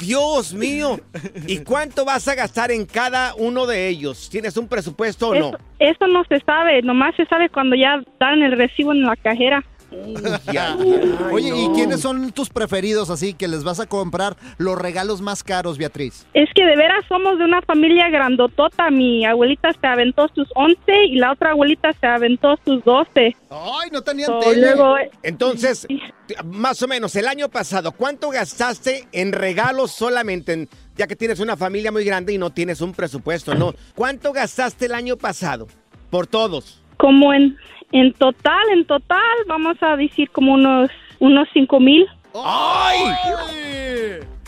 Dios 0.00 0.54
mío. 0.54 0.98
¿Y 1.46 1.58
cuánto 1.58 2.04
vas 2.04 2.26
a 2.28 2.34
gastar 2.34 2.70
en 2.70 2.86
cada 2.86 3.34
uno 3.34 3.66
de 3.66 3.88
ellos? 3.88 4.28
¿Tienes 4.30 4.56
un 4.56 4.68
presupuesto 4.68 5.28
o 5.28 5.34
no? 5.34 5.52
Eso, 5.78 6.06
no 6.06 6.24
se 6.24 6.40
sabe, 6.40 6.82
nomás 6.82 7.14
se 7.16 7.26
sabe 7.26 7.48
cuando 7.48 7.76
ya 7.76 8.02
dan 8.18 8.42
el 8.42 8.56
recibo 8.56 8.92
en 8.92 9.02
la 9.02 9.16
cajera. 9.16 9.64
Oye, 11.32 11.52
¿y 11.54 11.68
quiénes 11.74 12.00
son 12.00 12.32
tus 12.32 12.48
preferidos 12.50 13.10
así 13.10 13.34
que 13.34 13.48
les 13.48 13.64
vas 13.64 13.80
a 13.80 13.86
comprar 13.86 14.36
los 14.58 14.76
regalos 14.78 15.20
más 15.20 15.42
caros, 15.42 15.78
Beatriz? 15.78 16.26
Es 16.34 16.48
que 16.54 16.64
de 16.64 16.76
veras 16.76 17.04
somos 17.08 17.38
de 17.38 17.44
una 17.44 17.60
familia 17.62 18.08
grandotota. 18.10 18.90
Mi 18.90 19.24
abuelita 19.24 19.70
se 19.78 19.86
aventó 19.86 20.28
sus 20.34 20.48
11 20.54 20.76
y 21.08 21.16
la 21.16 21.32
otra 21.32 21.50
abuelita 21.52 21.92
se 21.92 22.06
aventó 22.06 22.56
sus 22.64 22.84
12. 22.84 23.36
Ay, 23.50 23.90
no 23.92 24.02
tenían 24.02 24.28
So, 24.30 24.38
tele. 24.40 24.60
luego, 24.74 24.96
Entonces, 25.22 25.86
más 26.44 26.82
o 26.82 26.88
menos, 26.88 27.14
el 27.16 27.26
año 27.28 27.48
pasado, 27.48 27.92
¿cuánto 27.92 28.30
gastaste 28.30 29.08
en 29.12 29.32
regalos 29.32 29.90
solamente? 29.92 30.52
en- 30.52 30.68
ya 30.96 31.08
que 31.08 31.16
tienes 31.16 31.40
una 31.40 31.56
familia 31.56 31.90
muy 31.90 32.04
grande 32.04 32.32
y 32.32 32.38
no 32.38 32.50
tienes 32.50 32.80
un 32.80 32.92
presupuesto, 32.92 33.54
¿no? 33.56 33.74
¿Cuánto 33.96 34.32
gastaste 34.32 34.86
el 34.86 34.94
año 34.94 35.16
pasado? 35.16 35.66
Por 36.10 36.26
todos. 36.28 36.80
como 36.96 37.32
en, 37.34 37.56
en 37.94 38.12
total, 38.14 38.68
en 38.72 38.84
total, 38.86 39.18
vamos 39.46 39.76
a 39.80 39.96
decir 39.96 40.28
como 40.30 40.52
unos, 40.54 40.90
unos 41.20 41.48
5 41.54 41.80
mil. 41.80 42.06
¡Ay! 42.34 42.98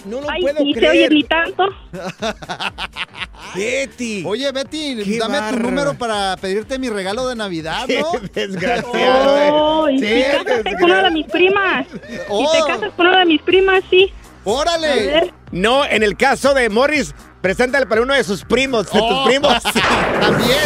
no 0.05 0.21
lo 0.21 0.31
Ay, 0.31 0.41
puedo 0.43 0.63
ni 0.65 0.73
se 0.75 0.79
creer. 0.81 0.93
oye 0.93 1.09
ni 1.11 1.23
tanto. 1.25 1.65
Betty. 3.55 4.23
Oye, 4.27 4.53
Betty, 4.53 5.03
Qué 5.03 5.19
dame 5.19 5.39
tu 5.51 5.59
número 5.63 5.95
para 5.95 6.37
pedirte 6.37 6.79
mi 6.79 6.89
regalo 6.91 7.27
de 7.29 7.37
Navidad, 7.37 7.87
¿no? 7.89 8.13
Qué 8.35 8.47
desgraciado. 8.49 9.55
Oh, 9.83 9.89
y 9.89 9.99
Sí, 9.99 10.07
si 10.07 10.23
cásate 10.23 10.51
desgraciado. 10.63 10.79
con 10.81 10.91
una 10.91 11.03
de 11.05 11.11
mis 11.11 11.27
primas. 11.27 11.87
Oh. 12.29 12.53
Si 12.53 12.61
te 12.61 12.67
casas 12.67 12.93
con 12.97 13.07
una 13.07 13.19
de 13.21 13.25
mis 13.27 13.43
primas, 13.43 13.83
sí. 13.91 14.13
A 14.45 14.49
¡Órale! 14.49 14.89
ver. 15.07 15.33
No, 15.53 15.85
en 15.85 16.03
el 16.03 16.17
caso 16.17 16.55
de 16.55 16.69
Morris, 16.69 17.15
preséntale 17.41 17.87
para 17.87 18.03
uno 18.03 18.15
de 18.15 18.23
sus 18.25 18.45
primos, 18.45 18.91
de 18.93 19.01
Oh. 19.01 19.09
tus 19.09 19.27
primos. 19.29 19.63
También. 20.21 20.59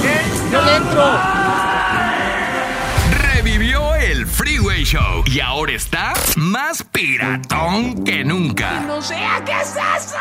Yo 0.52 0.62
le 0.62 0.76
entro. 0.76 1.02
Show 4.90 5.23
y 5.25 5.38
ahora 5.38 5.73
está 5.75 6.14
más 6.35 6.82
piratón 6.82 8.02
que 8.02 8.25
nunca. 8.25 8.80
No 8.80 9.00
sea 9.00 9.40
qué 9.47 9.52
es 9.52 9.68
eso. 9.68 10.16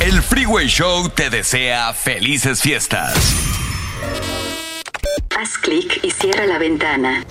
El 0.00 0.22
Freeway 0.22 0.66
Show 0.66 1.10
te 1.10 1.28
desea 1.28 1.92
felices 1.92 2.62
fiestas. 2.62 3.12
Haz 5.38 5.58
clic 5.58 6.00
y 6.02 6.10
cierra 6.10 6.46
la 6.46 6.56
ventana. 6.56 7.22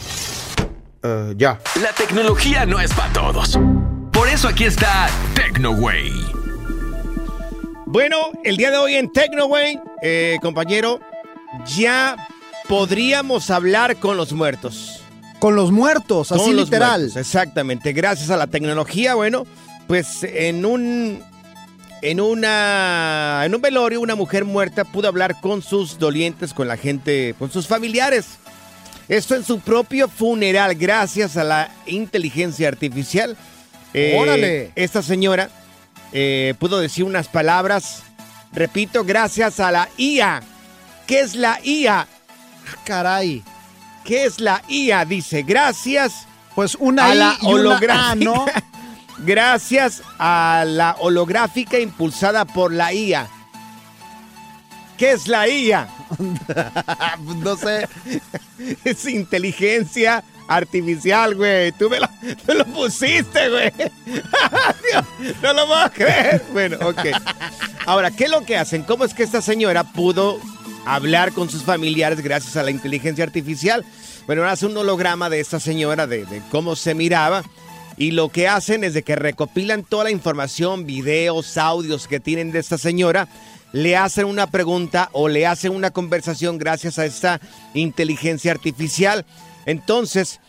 ya. 1.36 1.60
La 1.82 1.94
tecnología 1.94 2.68
no 2.68 2.80
es 2.80 2.94
para 2.94 3.12
todos. 3.12 3.58
Por 4.12 4.28
eso 4.28 4.50
aquí 4.50 4.66
está 4.66 5.10
TecnoWay. 5.34 6.12
Bueno, 7.88 8.18
el 8.44 8.56
día 8.56 8.70
de 8.70 8.78
hoy 8.78 8.98
en 8.98 9.12
TecnoWay, 9.12 9.80
eh, 10.04 10.38
compañero, 10.44 11.00
ya 11.66 12.28
podríamos 12.68 13.50
hablar 13.50 13.98
con 13.98 14.16
los 14.16 14.32
muertos. 14.32 15.01
Con 15.42 15.56
los 15.56 15.72
muertos, 15.72 16.32
así 16.32 16.54
los 16.54 16.66
literal. 16.66 17.02
muertos, 17.02 17.18
exactamente. 17.18 17.94
Gracias 17.94 18.30
a 18.30 18.38
la 18.38 18.46
tecnología, 18.46 19.16
bueno, 19.16 19.48
pues 19.88 20.24
en 20.24 20.66
un 20.66 21.20
en 22.04 22.22
una 22.22 23.42
en 23.44 23.56
un 23.56 23.60
velorio 23.60 24.02
una 24.02 24.14
mujer 24.14 24.46
muerta 24.46 24.84
pudo 24.84 25.08
hablar 25.08 25.42
con 25.42 25.64
sus 25.64 25.98
dolientes, 25.98 26.54
con 26.54 26.68
la 26.68 26.78
gente, 26.78 27.34
con 27.40 27.52
sus 27.52 27.66
familiares. 27.66 28.38
Esto 29.10 29.34
en 29.36 29.44
su 29.44 29.60
propio 29.60 30.08
funeral, 30.08 30.76
gracias 30.76 31.36
a 31.38 31.44
la 31.44 31.72
inteligencia 31.88 32.68
artificial. 32.68 33.36
Eh, 33.96 34.16
¡Órale! 34.20 34.72
Esta 34.76 35.02
señora 35.02 35.50
eh, 36.14 36.54
pudo 36.60 36.80
decir 36.80 37.04
unas 37.04 37.28
palabras, 37.28 38.04
repito, 38.54 39.04
gracias 39.04 39.60
a 39.60 39.72
la 39.72 39.90
IA. 39.98 40.44
¿Qué 41.08 41.22
es 41.22 41.34
la 41.34 41.60
IA? 41.64 42.08
Caray. 42.86 43.42
¿Qué 44.04 44.26
es 44.26 44.40
la 44.40 44.62
IA? 44.68 45.06
Dice, 45.06 45.44
gracias 45.44 46.28
Pues 46.56 46.76
una 46.80 47.06
a 47.06 47.16
I 47.16 47.18
la 47.18 47.38
una 47.42 47.50
holográfica. 47.50 48.12
A, 48.12 48.16
¿no? 48.16 48.46
Gracias 49.20 50.02
a 50.18 50.64
la 50.66 50.96
holográfica 51.00 51.80
impulsada 51.80 52.46
por 52.46 52.74
la 52.74 52.94
IA. 52.94 53.28
¿Qué 54.98 55.12
es 55.12 55.28
la 55.28 55.48
IA? 55.48 55.88
no 57.38 57.56
sé. 57.56 57.88
Es 58.84 59.06
inteligencia 59.06 60.24
artificial, 60.48 61.36
güey. 61.36 61.72
Tú 61.72 61.90
me 61.90 62.00
lo, 62.00 62.08
tú 62.46 62.54
lo 62.54 62.66
pusiste, 62.66 63.50
güey. 63.50 63.72
No 65.42 65.54
lo 65.54 65.68
puedo 65.68 65.92
creer. 65.92 66.44
Bueno, 66.52 66.78
ok. 66.84 67.06
Ahora, 67.86 68.12
¿qué 68.12 68.26
es 68.26 68.30
lo 68.30 68.44
que 68.44 68.58
hacen? 68.58 68.84
¿Cómo 68.84 69.06
es 69.06 69.14
que 69.14 69.24
esta 69.24 69.42
señora 69.42 69.84
pudo 69.84 70.40
hablar 70.86 71.32
con 71.34 71.50
sus 71.50 71.64
familiares 71.64 72.22
gracias 72.22 72.58
a 72.58 72.64
la 72.64 72.72
inteligencia 72.72 73.24
artificial? 73.24 73.86
Bueno, 74.28 74.44
hace 74.44 74.66
un 74.66 74.78
holograma 74.78 75.30
de 75.30 75.40
esta 75.40 75.60
señora, 75.60 76.08
de, 76.08 76.42
cómo 76.52 76.76
se 76.76 76.94
miraba. 76.94 77.44
Y 77.98 78.12
lo 78.12 78.30
que 78.30 78.48
hacen 78.48 78.84
es 78.84 78.94
de 78.94 79.04
que 79.04 79.16
recopilan 79.16 79.84
toda 79.84 80.06
la 80.06 80.12
información, 80.12 80.86
videos, 80.86 81.58
audios 81.58 82.08
que 82.08 82.20
tienen 82.20 82.52
de 82.52 82.60
esta 82.60 82.78
señora, 82.78 83.28
le 83.74 83.96
hacen 83.96 84.26
una 84.26 84.48
pregunta 84.48 85.10
o 85.12 85.28
le 85.28 85.46
hacen 85.46 85.74
una 85.74 85.92
conversación 85.92 86.58
gracias 86.58 87.00
a 87.00 87.06
esta 87.06 87.40
inteligencia 87.74 88.52
artificial. 88.52 89.26
Entonces, 89.66 90.40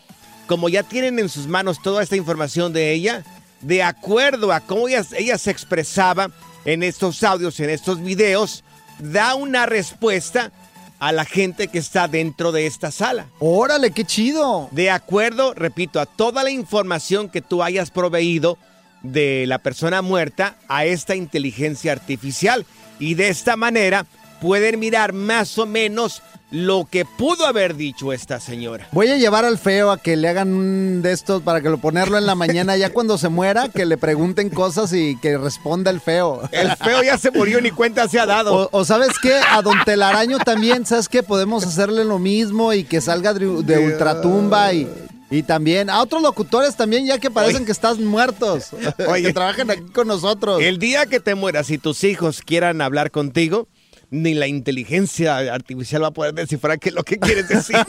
como 0.47 0.69
ya 0.69 0.83
tienen 0.83 1.19
en 1.19 1.29
sus 1.29 1.47
manos 1.47 1.81
toda 1.81 2.03
esta 2.03 2.15
información 2.15 2.73
de 2.73 2.91
ella, 2.91 3.23
de 3.61 3.83
acuerdo 3.83 4.51
a 4.51 4.59
cómo 4.59 4.87
ella 4.87 5.03
se 5.37 5.51
expresaba 5.51 6.29
en 6.65 6.83
estos 6.83 7.23
audios, 7.23 7.59
en 7.59 7.69
estos 7.69 8.01
videos, 8.01 8.62
da 8.99 9.35
una 9.35 9.65
respuesta 9.65 10.51
a 10.99 11.11
la 11.11 11.25
gente 11.25 11.67
que 11.67 11.79
está 11.79 12.07
dentro 12.07 12.51
de 12.51 12.65
esta 12.65 12.89
sala. 12.89 13.25
Órale, 13.39 13.91
qué 13.91 14.05
chido. 14.05 14.69
De 14.71 14.89
acuerdo, 14.89 15.53
repito, 15.53 15.99
a 15.99 16.05
toda 16.05 16.43
la 16.43 16.49
información 16.49 17.29
que 17.29 17.41
tú 17.41 17.61
hayas 17.61 17.91
proveído 17.91 18.57
de 19.01 19.45
la 19.47 19.59
persona 19.59 20.01
muerta 20.01 20.55
a 20.69 20.85
esta 20.85 21.15
inteligencia 21.15 21.91
artificial. 21.91 22.65
Y 22.99 23.15
de 23.15 23.27
esta 23.27 23.57
manera 23.57 24.05
pueden 24.41 24.79
mirar 24.79 25.13
más 25.13 25.57
o 25.57 25.65
menos 25.65 26.21
lo 26.53 26.87
que 26.89 27.03
pudo 27.03 27.47
haber 27.47 27.75
dicho 27.75 28.13
esta 28.13 28.39
señora. 28.39 28.87
Voy 28.91 29.07
a 29.07 29.17
llevar 29.17 29.43
al 29.43 29.57
feo 29.57 29.89
a 29.89 29.97
que 29.97 30.15
le 30.15 30.29
hagan 30.29 30.53
un 30.53 31.01
de 31.01 31.11
estos 31.11 31.41
para 31.41 31.61
que 31.61 31.69
lo 31.69 31.79
ponerlo 31.79 32.15
en 32.15 32.27
la 32.27 32.35
mañana 32.35 32.77
ya 32.77 32.93
cuando 32.93 33.17
se 33.17 33.27
muera, 33.27 33.69
que 33.69 33.87
le 33.87 33.97
pregunten 33.97 34.51
cosas 34.51 34.93
y 34.93 35.17
que 35.19 35.35
responda 35.39 35.89
el 35.89 35.99
feo. 35.99 36.47
El 36.51 36.75
feo 36.75 37.01
ya 37.01 37.17
se 37.17 37.31
murió 37.31 37.59
ni 37.59 37.71
cuenta 37.71 38.07
se 38.07 38.19
ha 38.19 38.27
dado. 38.27 38.53
O, 38.53 38.69
o 38.71 38.85
sabes 38.85 39.17
qué, 39.19 39.33
a 39.33 39.63
Don 39.63 39.83
Telaraño 39.83 40.37
también, 40.37 40.85
¿sabes 40.85 41.09
qué? 41.09 41.23
Podemos 41.23 41.65
hacerle 41.65 42.05
lo 42.05 42.19
mismo 42.19 42.71
y 42.71 42.83
que 42.83 43.01
salga 43.01 43.33
de, 43.33 43.47
de 43.63 43.79
ultratumba 43.79 44.73
y, 44.73 44.87
y 45.31 45.41
también 45.41 45.89
a 45.89 46.03
otros 46.03 46.21
locutores 46.21 46.75
también, 46.75 47.07
ya 47.07 47.17
que 47.17 47.31
parecen 47.31 47.57
Oye. 47.57 47.65
que 47.65 47.71
están 47.71 48.05
muertos, 48.05 48.67
Oye. 49.07 49.23
que 49.23 49.33
trabajan 49.33 49.71
aquí 49.71 49.85
con 49.91 50.07
nosotros. 50.07 50.61
El 50.61 50.77
día 50.77 51.07
que 51.07 51.19
te 51.19 51.33
mueras 51.33 51.71
y 51.71 51.79
tus 51.79 52.03
hijos 52.03 52.43
quieran 52.43 52.79
hablar 52.79 53.09
contigo, 53.09 53.67
ni 54.13 54.35
la 54.35 54.47
inteligencia 54.47 55.37
artificial 55.53 56.03
va 56.03 56.07
a 56.07 56.11
poder 56.11 56.35
descifrar 56.35 56.79
qué 56.79 56.89
es 56.89 56.95
lo 56.95 57.03
que 57.03 57.17
quieres 57.19 57.47
decir. 57.47 57.75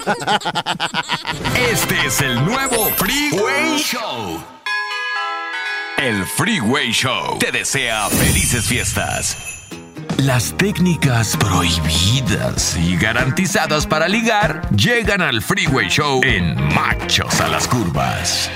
Este 1.70 1.94
es 2.06 2.20
el 2.20 2.34
nuevo 2.44 2.90
Freeway 2.96 3.78
Show. 3.78 4.42
El 5.98 6.24
Freeway 6.24 6.92
Show 6.92 7.38
te 7.38 7.52
desea 7.52 8.08
felices 8.08 8.64
fiestas. 8.64 9.36
Las 10.18 10.56
técnicas 10.56 11.36
prohibidas 11.36 12.76
y 12.76 12.96
garantizadas 12.96 13.86
para 13.86 14.08
ligar 14.08 14.68
llegan 14.74 15.20
al 15.20 15.42
Freeway 15.42 15.88
Show 15.88 16.22
en 16.24 16.54
Machos 16.74 17.40
a 17.40 17.48
las 17.48 17.68
Curvas. 17.68 18.50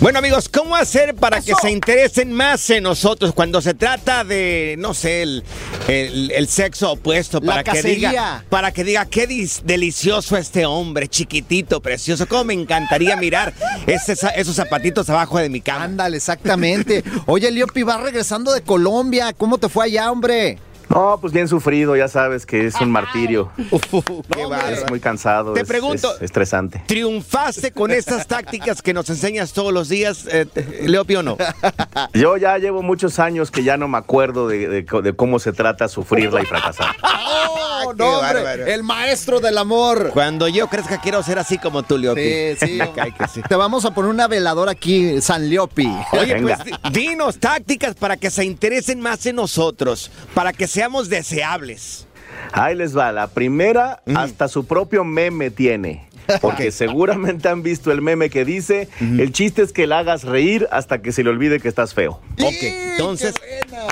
Bueno 0.00 0.18
amigos, 0.18 0.50
¿cómo 0.50 0.76
hacer 0.76 1.14
para 1.14 1.40
que 1.40 1.54
se 1.62 1.70
interesen 1.70 2.30
más 2.30 2.68
en 2.68 2.82
nosotros 2.82 3.32
cuando 3.32 3.62
se 3.62 3.72
trata 3.72 4.22
de, 4.22 4.74
no 4.78 4.92
sé, 4.92 5.22
el, 5.22 5.42
el- 5.88 6.30
el 6.30 6.46
sexo 6.48 6.92
opuesto? 6.92 7.40
La 7.40 7.46
Para 7.46 7.64
que 7.64 7.82
diga, 7.82 8.44
para 8.50 8.70
que 8.72 8.84
diga, 8.84 9.06
qué 9.06 9.26
delicioso 9.64 10.36
este 10.36 10.66
hombre, 10.66 11.08
chiquitito, 11.08 11.80
precioso. 11.80 12.26
¿Cómo 12.28 12.44
me 12.44 12.54
encantaría 12.54 13.16
mirar 13.16 13.54
ese 13.86 14.14
esos 14.36 14.56
zapatitos 14.56 15.08
abajo 15.08 15.38
de 15.38 15.48
mi 15.48 15.62
cama? 15.62 15.84
Ándale, 15.84 16.18
exactamente. 16.18 17.02
Oye, 17.24 17.50
Liopi, 17.50 17.82
vas 17.82 18.00
regresando 18.02 18.52
de 18.52 18.60
Colombia. 18.60 19.32
¿Cómo 19.32 19.56
te 19.56 19.70
fue 19.70 19.86
allá, 19.86 20.10
hombre? 20.10 20.58
No, 20.88 21.18
pues 21.20 21.32
bien 21.32 21.48
sufrido, 21.48 21.96
ya 21.96 22.08
sabes 22.08 22.46
que 22.46 22.66
es 22.66 22.74
un 22.80 22.90
martirio. 22.90 23.50
Qué 24.32 24.44
bárbaro. 24.46 24.68
Es 24.76 24.88
muy 24.90 25.00
cansado. 25.00 25.52
Te 25.54 25.60
es- 25.62 25.68
pregunto- 25.68 26.14
es 26.16 26.22
estresante. 26.22 26.82
¿Triunfaste 26.86 27.72
con 27.72 27.90
estas 27.90 28.26
tácticas 28.28 28.82
que 28.82 28.92
nos 28.94 29.08
enseñas 29.10 29.52
todos 29.52 29.72
los 29.72 29.88
días, 29.88 30.26
eh, 30.30 30.46
Leopi 30.82 31.16
o 31.16 31.22
no? 31.22 31.36
Yo 32.14 32.36
ya 32.36 32.58
llevo 32.58 32.82
muchos 32.82 33.18
años 33.18 33.50
que 33.50 33.64
ya 33.64 33.76
no 33.76 33.88
me 33.88 33.98
acuerdo 33.98 34.48
de, 34.48 34.68
de 34.68 34.84
co- 34.86 35.02
de 35.02 35.14
cómo 35.14 35.38
se 35.38 35.52
trata 35.52 35.88
sufrirla 35.88 36.42
y 36.42 36.46
fracasar. 36.46 36.94
¡Oh, 37.02 37.92
Qué 37.96 38.02
no, 38.02 38.18
hombre! 38.20 38.72
El 38.74 38.82
maestro 38.82 39.40
del 39.40 39.58
amor. 39.58 40.10
Cuando 40.12 40.48
yo 40.48 40.68
crezca 40.68 41.00
quiero 41.00 41.22
ser 41.22 41.38
así 41.38 41.58
como 41.58 41.82
tú, 41.82 41.98
Leopi. 41.98 42.20
Sí, 42.58 42.66
sí. 42.66 42.78
Ay, 43.00 43.12
que 43.12 43.26
sí. 43.28 43.42
Te 43.48 43.54
vamos 43.56 43.84
a 43.84 43.92
poner 43.92 44.10
una 44.10 44.26
veladora 44.28 44.72
aquí, 44.72 45.20
San 45.20 45.48
Liopi. 45.48 45.86
Oye, 46.12 46.40
pues 46.40 46.58
Venga. 46.58 46.64
di- 46.90 47.00
dinos 47.00 47.38
tácticas 47.38 47.94
para 47.94 48.16
que 48.16 48.30
se 48.30 48.44
interesen 48.44 49.00
más 49.00 49.24
en 49.26 49.36
nosotros, 49.36 50.10
para 50.34 50.52
que 50.52 50.66
seamos 50.74 51.08
deseables. 51.08 52.08
Ahí 52.52 52.74
les 52.74 52.96
va. 52.96 53.12
La 53.12 53.28
primera, 53.28 54.02
hasta 54.16 54.48
su 54.48 54.66
propio 54.66 55.04
meme 55.04 55.50
tiene. 55.50 56.08
Porque 56.40 56.70
seguramente 56.70 57.48
han 57.48 57.62
visto 57.62 57.92
el 57.92 58.02
meme 58.02 58.30
que 58.30 58.44
dice, 58.44 58.88
el 59.00 59.32
chiste 59.32 59.62
es 59.62 59.72
que 59.72 59.86
la 59.86 59.98
hagas 59.98 60.24
reír 60.24 60.68
hasta 60.70 61.02
que 61.02 61.12
se 61.12 61.22
le 61.22 61.30
olvide 61.30 61.60
que 61.60 61.68
estás 61.68 61.94
feo. 61.94 62.20
Ok, 62.42 62.62
entonces 62.62 63.34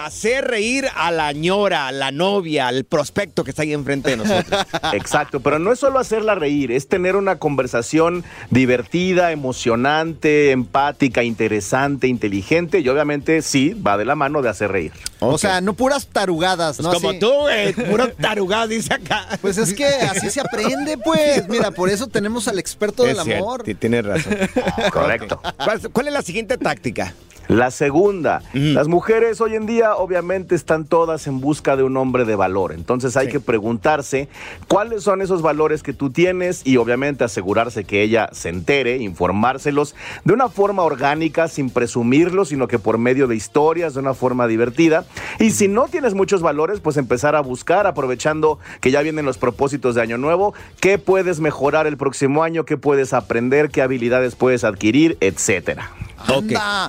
hacer 0.03 0.47
reír 0.47 0.87
a 0.95 1.11
la 1.11 1.33
ñora, 1.33 1.89
a 1.89 1.93
la 1.93 2.11
novia, 2.11 2.69
al 2.69 2.85
prospecto 2.85 3.45
que 3.45 3.51
está 3.51 3.63
ahí 3.63 3.73
enfrente 3.73 4.11
de 4.11 4.17
nosotros. 4.17 4.67
Exacto, 4.93 5.41
pero 5.41 5.59
no 5.59 5.73
es 5.73 5.79
solo 5.79 5.99
hacerla 5.99 6.35
reír, 6.35 6.73
es 6.73 6.89
tener 6.89 7.17
una 7.17 7.39
conversación 7.39 8.25
divertida, 8.51 9.33
emocionante, 9.33 10.51
empática, 10.51 11.23
interesante, 11.23 12.07
inteligente 12.09 12.81
y 12.81 12.89
obviamente 12.89 13.43
sí, 13.43 13.75
va 13.75 13.97
de 13.97 14.05
la 14.05 14.15
mano 14.15 14.43
de 14.43 14.49
hacer 14.49 14.73
reír. 14.73 14.93
O 15.21 15.39
sea, 15.39 15.61
no 15.61 15.75
puras 15.75 16.07
tarugadas, 16.07 16.81
¿no? 16.81 16.91
Pues 16.91 16.97
como 16.97 17.11
Así- 17.11 17.21
tú, 17.21 17.33
güey, 17.33 17.73
puro 17.73 18.09
tarugado, 18.09 18.69
dice 18.69 18.95
acá. 18.95 19.29
Pues 19.41 19.57
es 19.59 19.73
que 19.73 19.87
así 19.87 20.31
se 20.31 20.41
aprende, 20.41 20.99
pues. 20.99 21.49
Mira, 21.49 21.71
por 21.71 21.89
eso 21.91 22.07
tenemos 22.23 22.47
al 22.49 22.59
experto 22.61 23.03
del 23.03 23.17
Es 23.17 23.25
cierto, 23.25 23.45
amor. 23.45 23.63
ti- 23.65 23.75
Tienes 23.75 24.05
razón. 24.05 24.37
Correcto. 24.93 25.41
¿Cuál, 25.65 25.81
cuál 25.93 26.07
es 26.09 26.13
la 26.13 26.23
siguiente 26.23 26.57
táctica? 26.57 27.13
La 27.49 27.73
segunda, 27.73 28.41
las 28.55 28.87
mujeres 28.87 29.41
hoy 29.41 29.57
en 29.57 29.67
día 29.67 29.97
obviamente 29.97 30.55
están 30.55 30.85
todas 30.87 31.27
en 31.27 31.41
busca 31.41 31.77
de 31.77 31.83
un 31.83 31.97
hombre 31.97 32.25
de 32.25 32.37
valor, 32.37 32.73
entonces 32.73 33.17
hay 33.17 33.29
que 33.29 33.41
preguntarse 33.41 34.29
cuáles 34.69 35.03
son 35.03 35.21
esos 35.23 35.43
valores 35.43 35.83
que 35.83 35.93
tú 35.93 36.11
tienes 36.11 36.63
y 36.65 36.77
obviamente 36.77 37.25
asegurarse 37.25 37.83
que 37.83 38.01
ella 38.03 38.29
se 38.33 38.49
entere, 38.49 38.97
informárselos 38.99 39.97
de 40.25 40.33
una 40.33 40.49
forma 40.49 40.83
orgánica, 40.85 41.49
sin 41.49 41.69
presumirlos, 41.69 42.51
sino 42.51 42.69
que 42.69 42.79
por 42.79 42.97
medio 42.97 43.27
de 43.27 43.35
historias, 43.35 43.95
de 43.95 44.01
una 44.01 44.15
forma 44.15 44.47
divertida. 44.47 45.05
Y 45.41 45.51
si 45.51 45.67
no 45.67 45.89
tienes 45.89 46.15
muchos 46.15 46.43
valores, 46.43 46.79
pues 46.79 46.97
empezar 46.97 47.35
a 47.35 47.41
buscar, 47.41 47.89
aprovechando 47.89 48.61
que 48.81 48.93
ya 48.93 49.03
vienen 49.03 49.27
los 49.27 49.37
propósitos 49.37 49.97
de 49.97 50.01
Año 50.01 50.17
Nuevo, 50.17 50.55
qué 50.81 50.97
puedes 50.97 51.41
mejorar 51.41 51.89
el 51.89 51.97
próximo 51.97 52.12
año, 52.43 52.65
qué 52.65 52.77
puedes 52.77 53.13
aprender, 53.13 53.71
qué 53.71 53.83
habilidades 53.83 54.35
puedes 54.35 54.65
adquirir, 54.65 55.17
etcétera. 55.21 55.91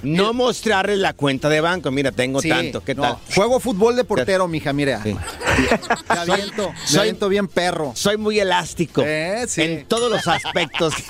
No 0.03 0.33
mostrarle 0.33 0.95
la 0.97 1.13
cuenta 1.13 1.49
de 1.49 1.61
banco. 1.61 1.91
Mira, 1.91 2.11
tengo 2.11 2.41
Sí, 2.41 2.49
tanto. 2.49 2.83
¿Qué 2.83 2.95
no, 2.95 3.01
tal? 3.03 3.17
Juego 3.35 3.59
fútbol 3.59 3.95
de 3.95 4.03
portero, 4.03 4.47
mija, 4.47 4.73
mira. 4.73 5.01
Me 5.03 5.17
aviento, 6.09 6.71
me 6.71 6.87
soy- 6.87 6.99
aviento 6.99 7.29
bien 7.29 7.47
perro. 7.47 7.91
Soy 7.95 8.17
muy 8.17 8.39
elástico. 8.39 9.03
Eh, 9.05 9.45
sí. 9.47 9.61
En 9.61 9.85
todos 9.85 10.09
los 10.11 10.27
aspectos. 10.27 10.93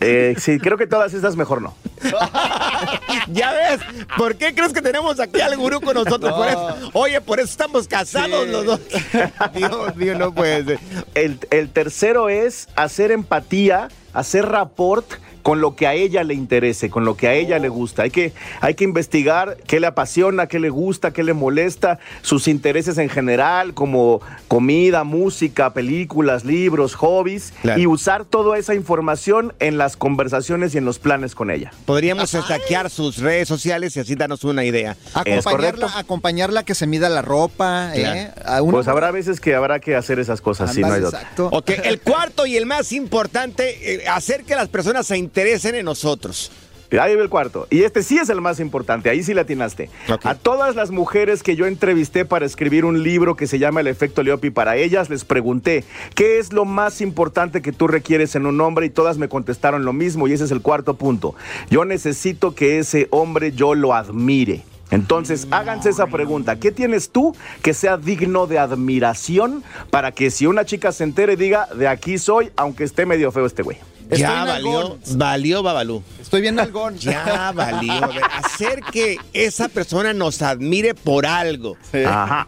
Eh, 0.00 0.36
sí, 0.38 0.58
creo 0.60 0.76
que 0.78 0.86
todas 0.86 1.12
estas 1.12 1.34
mejor 1.34 1.60
no. 1.60 1.74
ya 3.28 3.52
ves, 3.52 3.80
¿por 4.16 4.36
qué 4.36 4.54
crees 4.54 4.72
que 4.72 4.80
tenemos 4.80 5.18
aquí 5.18 5.40
al 5.40 5.56
gurú 5.56 5.80
con 5.80 5.94
nosotros? 5.94 6.32
Por 6.32 6.46
eso- 6.48 6.90
oye, 6.92 7.20
por 7.20 7.40
eso 7.40 7.50
estamos 7.50 7.88
casados 7.88 8.46
los 8.48 8.64
dos. 8.64 8.80
Dios 9.54 9.96
mío, 9.96 10.16
no 10.16 10.32
puede 10.32 10.64
ser. 10.64 10.78
El, 11.14 11.38
el 11.50 11.70
tercero 11.70 12.28
es 12.28 12.68
hacer 12.76 13.10
empatía, 13.10 13.88
hacer 14.12 14.46
rapport 14.46 15.06
con 15.48 15.62
lo 15.62 15.76
que 15.76 15.86
a 15.86 15.94
ella 15.94 16.24
le 16.24 16.34
interese, 16.34 16.90
con 16.90 17.06
lo 17.06 17.16
que 17.16 17.26
a 17.26 17.32
ella 17.32 17.58
le 17.58 17.70
gusta. 17.70 18.02
Hay 18.02 18.10
que, 18.10 18.34
hay 18.60 18.74
que 18.74 18.84
investigar 18.84 19.56
qué 19.66 19.80
le 19.80 19.86
apasiona, 19.86 20.46
qué 20.46 20.58
le 20.58 20.68
gusta, 20.68 21.12
qué 21.14 21.22
le 21.22 21.32
molesta, 21.32 21.98
sus 22.20 22.48
intereses 22.48 22.98
en 22.98 23.08
general, 23.08 23.72
como 23.72 24.20
comida, 24.46 25.04
música, 25.04 25.72
películas, 25.72 26.44
libros, 26.44 26.94
hobbies, 26.96 27.54
y 27.78 27.86
usar 27.86 28.26
toda 28.26 28.58
esa 28.58 28.74
información 28.74 29.54
en 29.58 29.78
las 29.78 29.96
conversaciones 29.96 30.74
y 30.74 30.78
en 30.78 30.84
los 30.84 30.98
planes 30.98 31.34
con 31.34 31.50
ella. 31.50 31.72
Podríamos 31.86 32.30
hackear 32.32 32.90
sus 32.90 33.16
redes 33.16 33.48
sociales 33.48 33.96
y 33.96 34.00
así 34.00 34.16
darnos 34.16 34.44
una 34.44 34.66
idea. 34.66 34.98
Acompañarla, 35.14 35.98
acompañarla 35.98 36.62
que 36.62 36.74
se 36.74 36.86
mida 36.86 37.08
la 37.08 37.22
ropa, 37.22 37.92
¿eh? 37.94 38.30
A 38.44 38.60
Pues 38.60 38.86
habrá 38.86 39.10
veces 39.12 39.40
que 39.40 39.54
habrá 39.54 39.80
que 39.80 39.96
hacer 39.96 40.18
esas 40.18 40.42
cosas, 40.42 40.74
sí, 40.74 40.82
no 40.82 40.92
hay 40.92 41.02
otra. 41.02 41.20
exacto. 41.20 41.48
Ok, 41.52 41.70
el 41.84 42.00
cuarto 42.00 42.44
y 42.44 42.58
el 42.58 42.66
más 42.66 42.92
importante, 42.92 43.97
eh, 43.98 44.08
hacer 44.08 44.44
que 44.44 44.54
las 44.54 44.68
personas 44.68 45.06
se 45.06 45.18
interesen 45.18 45.74
en 45.74 45.84
nosotros. 45.84 46.50
Ahí 46.98 47.14
ve 47.14 47.22
el 47.22 47.28
cuarto. 47.28 47.66
Y 47.70 47.82
este 47.82 48.02
sí 48.02 48.16
es 48.16 48.30
el 48.30 48.40
más 48.40 48.60
importante, 48.60 49.10
ahí 49.10 49.22
sí 49.22 49.34
la 49.34 49.42
atinaste. 49.42 49.90
A 50.24 50.34
todas 50.34 50.74
las 50.74 50.90
mujeres 50.90 51.42
que 51.42 51.54
yo 51.54 51.66
entrevisté 51.66 52.24
para 52.24 52.46
escribir 52.46 52.86
un 52.86 53.02
libro 53.02 53.36
que 53.36 53.46
se 53.46 53.58
llama 53.58 53.80
El 53.80 53.88
efecto 53.88 54.22
Leopi 54.22 54.50
para 54.50 54.76
ellas, 54.76 55.10
les 55.10 55.24
pregunté, 55.24 55.84
¿qué 56.14 56.38
es 56.38 56.52
lo 56.52 56.64
más 56.64 57.02
importante 57.02 57.60
que 57.60 57.72
tú 57.72 57.88
requieres 57.88 58.34
en 58.36 58.46
un 58.46 58.60
hombre? 58.60 58.86
Y 58.86 58.90
todas 58.90 59.18
me 59.18 59.28
contestaron 59.28 59.84
lo 59.84 59.92
mismo 59.92 60.28
y 60.28 60.32
ese 60.32 60.44
es 60.44 60.50
el 60.50 60.62
cuarto 60.62 60.94
punto. 60.94 61.34
Yo 61.68 61.84
necesito 61.84 62.54
que 62.54 62.78
ese 62.78 63.08
hombre 63.10 63.52
yo 63.52 63.74
lo 63.74 63.92
admire. 63.92 64.62
Entonces, 64.90 65.46
háganse 65.50 65.90
esa 65.90 66.06
pregunta. 66.06 66.56
¿Qué 66.56 66.72
tienes 66.72 67.10
tú 67.10 67.36
que 67.62 67.74
sea 67.74 67.96
digno 67.96 68.46
de 68.46 68.58
admiración 68.58 69.62
para 69.90 70.12
que 70.12 70.30
si 70.30 70.46
una 70.46 70.64
chica 70.64 70.92
se 70.92 71.04
entere 71.04 71.36
diga, 71.36 71.68
de 71.74 71.88
aquí 71.88 72.18
soy, 72.18 72.50
aunque 72.56 72.84
esté 72.84 73.04
medio 73.06 73.30
feo 73.32 73.46
este 73.46 73.62
güey? 73.62 73.78
ya 74.10 74.44
valió, 74.44 74.98
valió 75.16 75.62
Babalú. 75.62 76.02
Estoy 76.20 76.40
bien 76.40 76.58
algón. 76.58 76.96
Ya 76.98 77.52
valió. 77.54 77.92
A 77.92 78.06
ver, 78.06 78.22
Hacer 78.42 78.80
que 78.90 79.18
esa 79.34 79.68
persona 79.68 80.14
nos 80.14 80.40
admire 80.40 80.94
por 80.94 81.26
algo. 81.26 81.76
Ajá. 82.06 82.46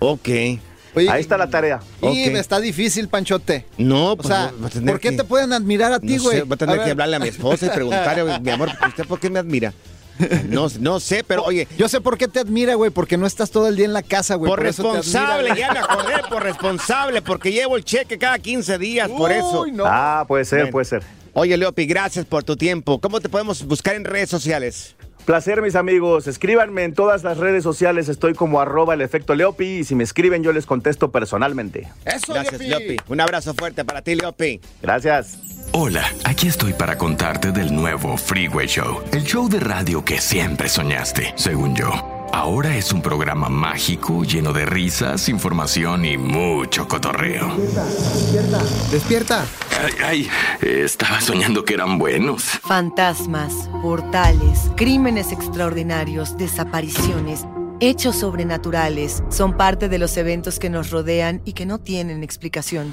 Ok. 0.00 0.28
Ahí 0.28 1.20
está 1.20 1.38
la 1.38 1.48
tarea. 1.48 1.80
Y 2.02 2.06
Ok. 2.28 2.34
está 2.36 2.60
difícil, 2.60 3.08
Panchote. 3.08 3.64
No, 3.78 4.12
O 4.12 4.16
pues 4.16 4.28
sea, 4.28 4.52
¿por 4.84 5.00
qué 5.00 5.10
que- 5.10 5.16
te 5.16 5.24
pueden 5.24 5.52
admirar 5.52 5.92
a 5.92 6.00
ti, 6.00 6.16
No 6.16 6.22
güey? 6.24 6.38
sé, 6.38 6.42
voy 6.42 6.54
a 6.54 6.58
tener 6.58 6.82
que 6.84 6.90
hablarle 6.90 7.16
a 7.16 7.18
mi 7.20 7.28
esposa 7.28 7.66
y 7.66 7.70
preguntarle, 7.70 8.40
mi 8.40 8.50
amor, 8.50 8.70
¿usted 8.86 9.06
por 9.06 9.18
qué 9.20 9.30
me 9.30 9.38
admira? 9.38 9.72
No, 10.48 10.68
no 10.80 11.00
sé, 11.00 11.24
pero 11.24 11.42
oye. 11.44 11.68
Yo 11.76 11.88
sé 11.88 12.00
por 12.00 12.18
qué 12.18 12.28
te 12.28 12.40
admira, 12.40 12.74
güey, 12.74 12.90
porque 12.90 13.16
no 13.16 13.26
estás 13.26 13.50
todo 13.50 13.68
el 13.68 13.76
día 13.76 13.84
en 13.84 13.92
la 13.92 14.02
casa, 14.02 14.34
güey. 14.34 14.48
Por 14.48 14.66
eso 14.66 14.82
te 14.82 14.96
responsable, 14.96 15.50
admira, 15.50 15.68
ya 15.68 15.72
me 15.72 15.78
acordé, 15.78 16.14
por 16.28 16.42
responsable, 16.42 17.22
porque 17.22 17.52
llevo 17.52 17.76
el 17.76 17.84
cheque 17.84 18.18
cada 18.18 18.38
15 18.38 18.78
días, 18.78 19.08
por 19.10 19.30
eso. 19.32 19.66
No. 19.72 19.84
Ah, 19.86 20.24
puede 20.26 20.44
ser, 20.44 20.70
puede 20.70 20.84
ser. 20.84 21.02
Oye, 21.34 21.56
Leopi, 21.56 21.86
gracias 21.86 22.24
por 22.24 22.42
tu 22.42 22.56
tiempo. 22.56 23.00
¿Cómo 23.00 23.20
te 23.20 23.28
podemos 23.28 23.62
buscar 23.64 23.94
en 23.94 24.04
redes 24.04 24.28
sociales? 24.28 24.96
Placer, 25.28 25.60
mis 25.60 25.74
amigos. 25.74 26.26
Escríbanme 26.26 26.84
en 26.84 26.94
todas 26.94 27.22
las 27.22 27.36
redes 27.36 27.62
sociales. 27.62 28.08
Estoy 28.08 28.32
como 28.32 28.62
arroba 28.62 28.94
el 28.94 29.02
efecto 29.02 29.34
Leopi. 29.34 29.80
Y 29.80 29.84
si 29.84 29.94
me 29.94 30.02
escriben, 30.02 30.42
yo 30.42 30.54
les 30.54 30.64
contesto 30.64 31.10
personalmente. 31.10 31.86
Eso, 32.06 32.32
Gracias, 32.32 32.62
Leopi. 32.62 32.96
Un 33.08 33.20
abrazo 33.20 33.52
fuerte 33.52 33.84
para 33.84 34.00
ti, 34.00 34.14
Leopi. 34.14 34.58
Gracias. 34.80 35.38
Hola, 35.72 36.10
aquí 36.24 36.48
estoy 36.48 36.72
para 36.72 36.96
contarte 36.96 37.52
del 37.52 37.74
nuevo 37.74 38.16
Freeway 38.16 38.68
Show, 38.68 39.02
el 39.12 39.22
show 39.24 39.50
de 39.50 39.60
radio 39.60 40.02
que 40.02 40.18
siempre 40.18 40.66
soñaste, 40.70 41.34
según 41.36 41.76
yo. 41.76 42.17
Ahora 42.32 42.76
es 42.76 42.92
un 42.92 43.02
programa 43.02 43.48
mágico 43.48 44.22
lleno 44.22 44.52
de 44.52 44.66
risas, 44.66 45.28
información 45.28 46.04
y 46.04 46.16
mucho 46.16 46.86
cotorreo. 46.86 47.56
Despierta, 47.56 48.62
despierta. 48.90 49.46
Ay, 49.82 49.92
ay, 50.04 50.30
estaba 50.60 51.20
soñando 51.20 51.64
que 51.64 51.74
eran 51.74 51.98
buenos. 51.98 52.42
Fantasmas, 52.44 53.52
portales, 53.82 54.70
crímenes 54.76 55.32
extraordinarios, 55.32 56.36
desapariciones, 56.36 57.46
hechos 57.80 58.16
sobrenaturales 58.16 59.22
son 59.30 59.56
parte 59.56 59.88
de 59.88 59.98
los 59.98 60.16
eventos 60.16 60.58
que 60.58 60.70
nos 60.70 60.90
rodean 60.90 61.40
y 61.44 61.52
que 61.52 61.66
no 61.66 61.78
tienen 61.78 62.22
explicación. 62.22 62.90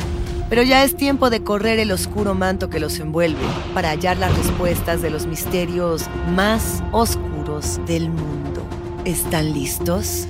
Pero 0.50 0.62
ya 0.64 0.84
es 0.84 0.96
tiempo 0.96 1.30
de 1.30 1.44
correr 1.44 1.80
el 1.80 1.92
oscuro 1.92 2.36
manto 2.36 2.70
que 2.70 2.80
los 2.80 3.00
envuelve 3.00 3.46
para 3.74 3.90
hallar 3.90 4.18
las 4.18 4.36
respuestas 4.38 5.02
de 5.02 5.10
los 5.10 5.26
misterios 5.26 6.06
más 6.36 6.84
oscuros 6.92 7.80
del 7.88 8.10
mundo. 8.10 8.45
¿Están 9.06 9.54
listos? 9.54 10.28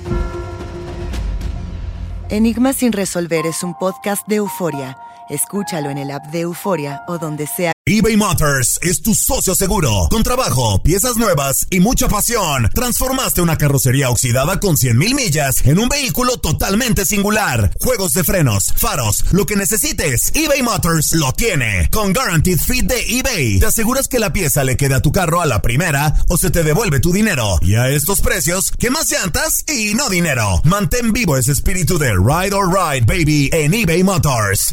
Enigma 2.28 2.74
sin 2.74 2.92
resolver 2.92 3.46
es 3.46 3.62
un 3.62 3.72
podcast 3.72 4.28
de 4.28 4.36
euforia. 4.36 4.98
Escúchalo 5.28 5.90
en 5.90 5.98
el 5.98 6.10
app 6.12 6.26
de 6.26 6.40
Euforia 6.40 7.02
o 7.08 7.18
donde 7.18 7.46
sea. 7.46 7.72
eBay 7.88 8.16
Motors 8.16 8.80
es 8.82 9.00
tu 9.00 9.14
socio 9.14 9.54
seguro. 9.54 10.08
Con 10.10 10.24
trabajo, 10.24 10.82
piezas 10.82 11.16
nuevas 11.16 11.68
y 11.70 11.78
mucha 11.78 12.08
pasión, 12.08 12.68
transformaste 12.74 13.42
una 13.42 13.56
carrocería 13.56 14.10
oxidada 14.10 14.58
con 14.58 14.76
100 14.76 14.98
mil 14.98 15.14
millas 15.14 15.64
en 15.64 15.78
un 15.78 15.88
vehículo 15.88 16.36
totalmente 16.38 17.04
singular. 17.04 17.70
Juegos 17.80 18.12
de 18.12 18.24
frenos, 18.24 18.72
faros, 18.76 19.24
lo 19.30 19.46
que 19.46 19.54
necesites, 19.54 20.32
eBay 20.34 20.62
Motors 20.62 21.12
lo 21.12 21.32
tiene. 21.32 21.88
Con 21.92 22.12
Guaranteed 22.12 22.58
Fit 22.58 22.86
de 22.86 23.18
eBay, 23.18 23.60
te 23.60 23.66
aseguras 23.66 24.08
que 24.08 24.18
la 24.18 24.32
pieza 24.32 24.64
le 24.64 24.76
quede 24.76 24.96
a 24.96 25.02
tu 25.02 25.12
carro 25.12 25.40
a 25.40 25.46
la 25.46 25.62
primera 25.62 26.12
o 26.28 26.36
se 26.36 26.50
te 26.50 26.64
devuelve 26.64 26.98
tu 26.98 27.12
dinero. 27.12 27.58
Y 27.62 27.76
a 27.76 27.88
estos 27.88 28.20
precios, 28.20 28.72
¿qué 28.78 28.90
más 28.90 29.08
llantas 29.12 29.64
y 29.68 29.94
no 29.94 30.08
dinero? 30.08 30.60
Mantén 30.64 31.12
vivo 31.12 31.36
ese 31.36 31.52
espíritu 31.52 31.98
de 31.98 32.14
Ride 32.14 32.52
or 32.52 32.68
Ride, 32.68 33.06
baby, 33.06 33.48
en 33.52 33.74
eBay 33.74 34.02
Motors. 34.02 34.72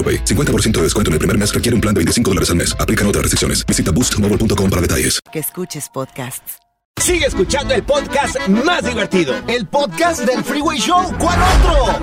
AroPay. 0.01 0.25
50% 0.25 0.71
de 0.71 0.83
descuento 0.83 1.09
en 1.09 1.13
el 1.13 1.19
primer 1.19 1.37
mes 1.37 1.53
requiere 1.53 1.75
un 1.75 1.81
plan 1.81 1.93
de 1.93 1.99
25 1.99 2.31
dólares 2.31 2.49
al 2.49 2.55
mes. 2.55 2.75
Aplican 2.79 3.05
otras 3.05 3.21
restricciones. 3.21 3.63
Visita 3.67 3.91
boostmobile.com 3.91 4.69
para 4.69 4.81
detalles. 4.81 5.19
Que 5.31 5.39
escuches 5.39 5.89
podcasts. 5.89 6.57
Sigue 7.01 7.25
escuchando 7.25 7.73
el 7.73 7.83
podcast 7.83 8.37
más 8.47 8.85
divertido. 8.85 9.33
El 9.47 9.65
podcast 9.65 10.21
del 10.21 10.43
Freeway 10.43 10.77
Show. 10.77 11.11
¿Cuál 11.17 11.39
otro? 11.41 11.99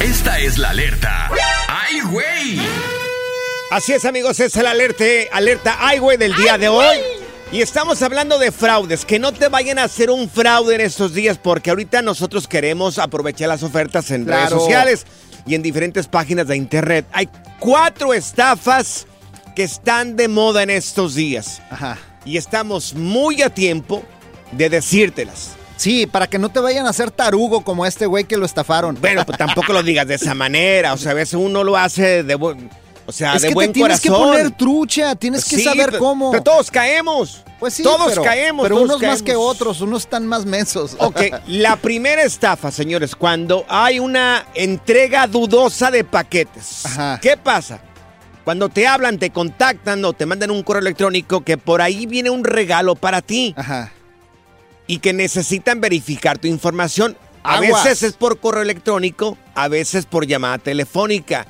Esta 0.00 0.38
es 0.38 0.58
la 0.58 0.70
alerta. 0.70 1.30
¡Ay, 1.68 2.00
güey! 2.00 2.60
Así 3.70 3.92
es, 3.92 4.04
amigos, 4.04 4.40
es 4.40 4.56
el 4.56 4.66
alerta, 4.66 5.04
alerta 5.32 5.76
ay, 5.80 5.98
güey, 5.98 6.16
del 6.16 6.34
día 6.34 6.58
de 6.58 6.68
hoy. 6.68 6.98
Y 7.50 7.62
estamos 7.62 8.02
hablando 8.02 8.38
de 8.38 8.52
fraudes, 8.52 9.06
que 9.06 9.18
no 9.18 9.32
te 9.32 9.48
vayan 9.48 9.78
a 9.78 9.84
hacer 9.84 10.10
un 10.10 10.28
fraude 10.28 10.74
en 10.74 10.82
estos 10.82 11.14
días, 11.14 11.38
porque 11.38 11.70
ahorita 11.70 12.02
nosotros 12.02 12.46
queremos 12.46 12.98
aprovechar 12.98 13.48
las 13.48 13.62
ofertas 13.62 14.10
en 14.10 14.26
redes 14.26 14.50
sociales 14.50 15.06
y 15.48 15.54
en 15.54 15.62
diferentes 15.62 16.06
páginas 16.06 16.46
de 16.46 16.56
internet. 16.56 17.06
Hay 17.12 17.28
cuatro 17.58 18.12
estafas 18.12 19.06
que 19.56 19.64
están 19.64 20.14
de 20.14 20.28
moda 20.28 20.62
en 20.62 20.70
estos 20.70 21.14
días. 21.14 21.62
Y 22.24 22.36
estamos 22.36 22.94
muy 22.94 23.42
a 23.42 23.50
tiempo 23.50 24.04
de 24.52 24.68
decírtelas. 24.68 25.56
Sí, 25.76 26.06
para 26.06 26.26
que 26.26 26.38
no 26.38 26.50
te 26.50 26.60
vayan 26.60 26.86
a 26.86 26.90
hacer 26.90 27.10
tarugo 27.10 27.62
como 27.62 27.86
este 27.86 28.06
güey 28.06 28.24
que 28.24 28.36
lo 28.36 28.44
estafaron. 28.44 28.98
Bueno, 29.00 29.24
pues 29.24 29.38
tampoco 29.38 29.72
lo 29.72 29.82
digas 29.82 30.06
de 30.06 30.16
esa 30.16 30.34
manera. 30.34 30.92
O 30.92 30.96
sea, 30.96 31.12
a 31.12 31.14
veces 31.14 31.34
uno 31.34 31.64
lo 31.64 31.76
hace 31.76 32.22
de 32.24 32.34
o 33.08 33.12
sea, 33.12 33.34
es 33.34 33.42
de 33.42 33.48
que 33.48 33.54
buen 33.54 33.68
te 33.70 33.80
tienes 33.80 34.00
corazón. 34.02 34.22
que 34.32 34.38
poner 34.38 34.50
trucha, 34.56 35.14
tienes 35.16 35.44
que 35.46 35.56
Sí, 35.56 35.64
saber 35.64 35.96
cómo. 35.98 36.30
Pero 36.30 36.42
todos 36.42 36.70
caemos. 36.70 37.42
Pues 37.58 37.72
sí, 37.74 37.82
todos 37.82 38.08
pero- 38.10 38.22
caemos. 38.22 38.62
Pero 38.64 38.76
todos 38.76 38.88
unos 38.90 39.02
más 39.02 39.22
que 39.22 39.34
otros, 39.34 39.80
unos 39.80 40.02
están 40.02 40.26
más 40.26 40.44
mensos. 40.44 40.94
Ok, 40.98 41.20
la 41.46 41.76
primera 41.76 42.22
estafa, 42.22 42.70
señores, 42.70 43.16
cuando 43.16 43.64
hay 43.68 43.98
una 43.98 44.46
entrega 44.54 45.26
dudosa 45.26 45.90
de 45.90 46.04
paquetes. 46.04 46.82
¿Qué 47.22 47.36
pasa? 47.36 47.80
Cuando 48.44 48.68
te 48.68 48.86
hablan, 48.86 49.18
te 49.18 49.30
contactan 49.30 50.04
o 50.04 50.12
te 50.12 50.24
mandan 50.26 50.50
un 50.50 50.62
correo 50.62 50.80
electrónico 50.82 51.42
que 51.42 51.58
por 51.58 51.82
ahí 51.82 52.06
viene 52.06 52.30
un 52.30 52.44
regalo 52.44 52.94
para 52.94 53.22
ti. 53.22 53.54
Y 54.86 54.98
que 54.98 55.12
necesitan 55.12 55.80
verificar 55.80 56.38
tu 56.38 56.46
información. 56.48 57.16
A 57.42 57.56
Aguas. 57.56 57.84
veces 57.84 58.02
es 58.02 58.12
por 58.14 58.38
correo 58.40 58.62
electrónico, 58.62 59.36
a 59.54 59.68
veces 59.68 60.06
por 60.06 60.26
llamada 60.26 60.58
telefónica. 60.58 61.46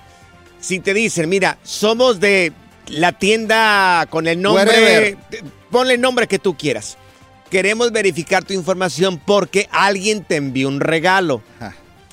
Si 0.61 0.81
te 0.81 0.95
dicen, 0.95 1.29
mira, 1.29 1.59
somos 1.63 2.21
de 2.21 2.53
la 2.89 3.13
tienda 3.13 4.07
con 4.11 4.27
el 4.27 4.41
nombre, 4.43 5.17
ponle 5.71 5.95
el 5.95 6.01
nombre 6.01 6.27
que 6.27 6.39
tú 6.39 6.57
quieras. 6.57 6.97
Queremos 7.51 7.93
verificar 7.93 8.45
tu 8.45 8.53
información 8.53 9.21
porque 9.25 9.69
alguien 9.71 10.25
te 10.25 10.37
envió 10.37 10.69
un 10.69 10.81
regalo. 10.81 11.43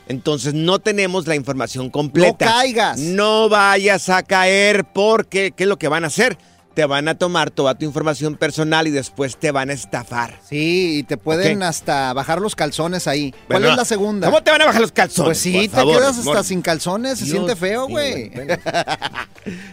Entonces 0.08 0.54
no 0.54 0.80
tenemos 0.80 1.28
la 1.28 1.36
información 1.36 1.90
completa. 1.90 2.46
No 2.46 2.52
caigas. 2.52 3.00
No 3.00 3.50
vayas 3.50 4.10
a 4.10 4.24
caer 4.24 4.86
porque, 4.86 5.52
¿qué 5.52 5.64
es 5.64 5.70
lo 5.70 5.78
que 5.78 5.88
van 5.88 6.04
a 6.04 6.08
hacer? 6.08 6.38
Te 6.76 6.86
van 6.86 7.08
a 7.08 7.16
tomar 7.18 7.52
toda 7.52 7.74
tu 7.76 7.86
información 7.86 8.36
personal 8.36 8.86
y 8.88 8.92
después 8.92 9.38
te 9.38 9.52
van 9.52 9.70
a 9.70 9.74
estafar. 9.74 10.40
Sí, 10.48 10.98
y 11.00 11.04
te 11.04 11.16
pueden 11.18 11.64
hasta 11.64 12.12
bajar 12.14 12.42
los 12.42 12.54
calzones 12.56 13.08
ahí. 13.08 13.34
¿Cuál 13.48 13.64
es 13.66 13.76
la 13.78 13.86
segunda? 13.86 14.28
¿Cómo 14.28 14.44
te 14.44 14.52
van 14.52 14.62
a 14.62 14.66
bajar 14.66 14.82
los 14.82 14.92
calzones? 14.92 15.26
Pues 15.28 15.38
sí, 15.40 15.54
te 15.54 15.70
favor, 15.70 15.96
quedas 15.98 16.18
hasta 16.18 16.32
amor. 16.32 16.44
sin 16.44 16.62
calzones, 16.62 17.18
se 17.20 17.26
Dios 17.26 17.38
siente 17.38 17.56
feo, 17.56 17.88
güey. 17.88 18.32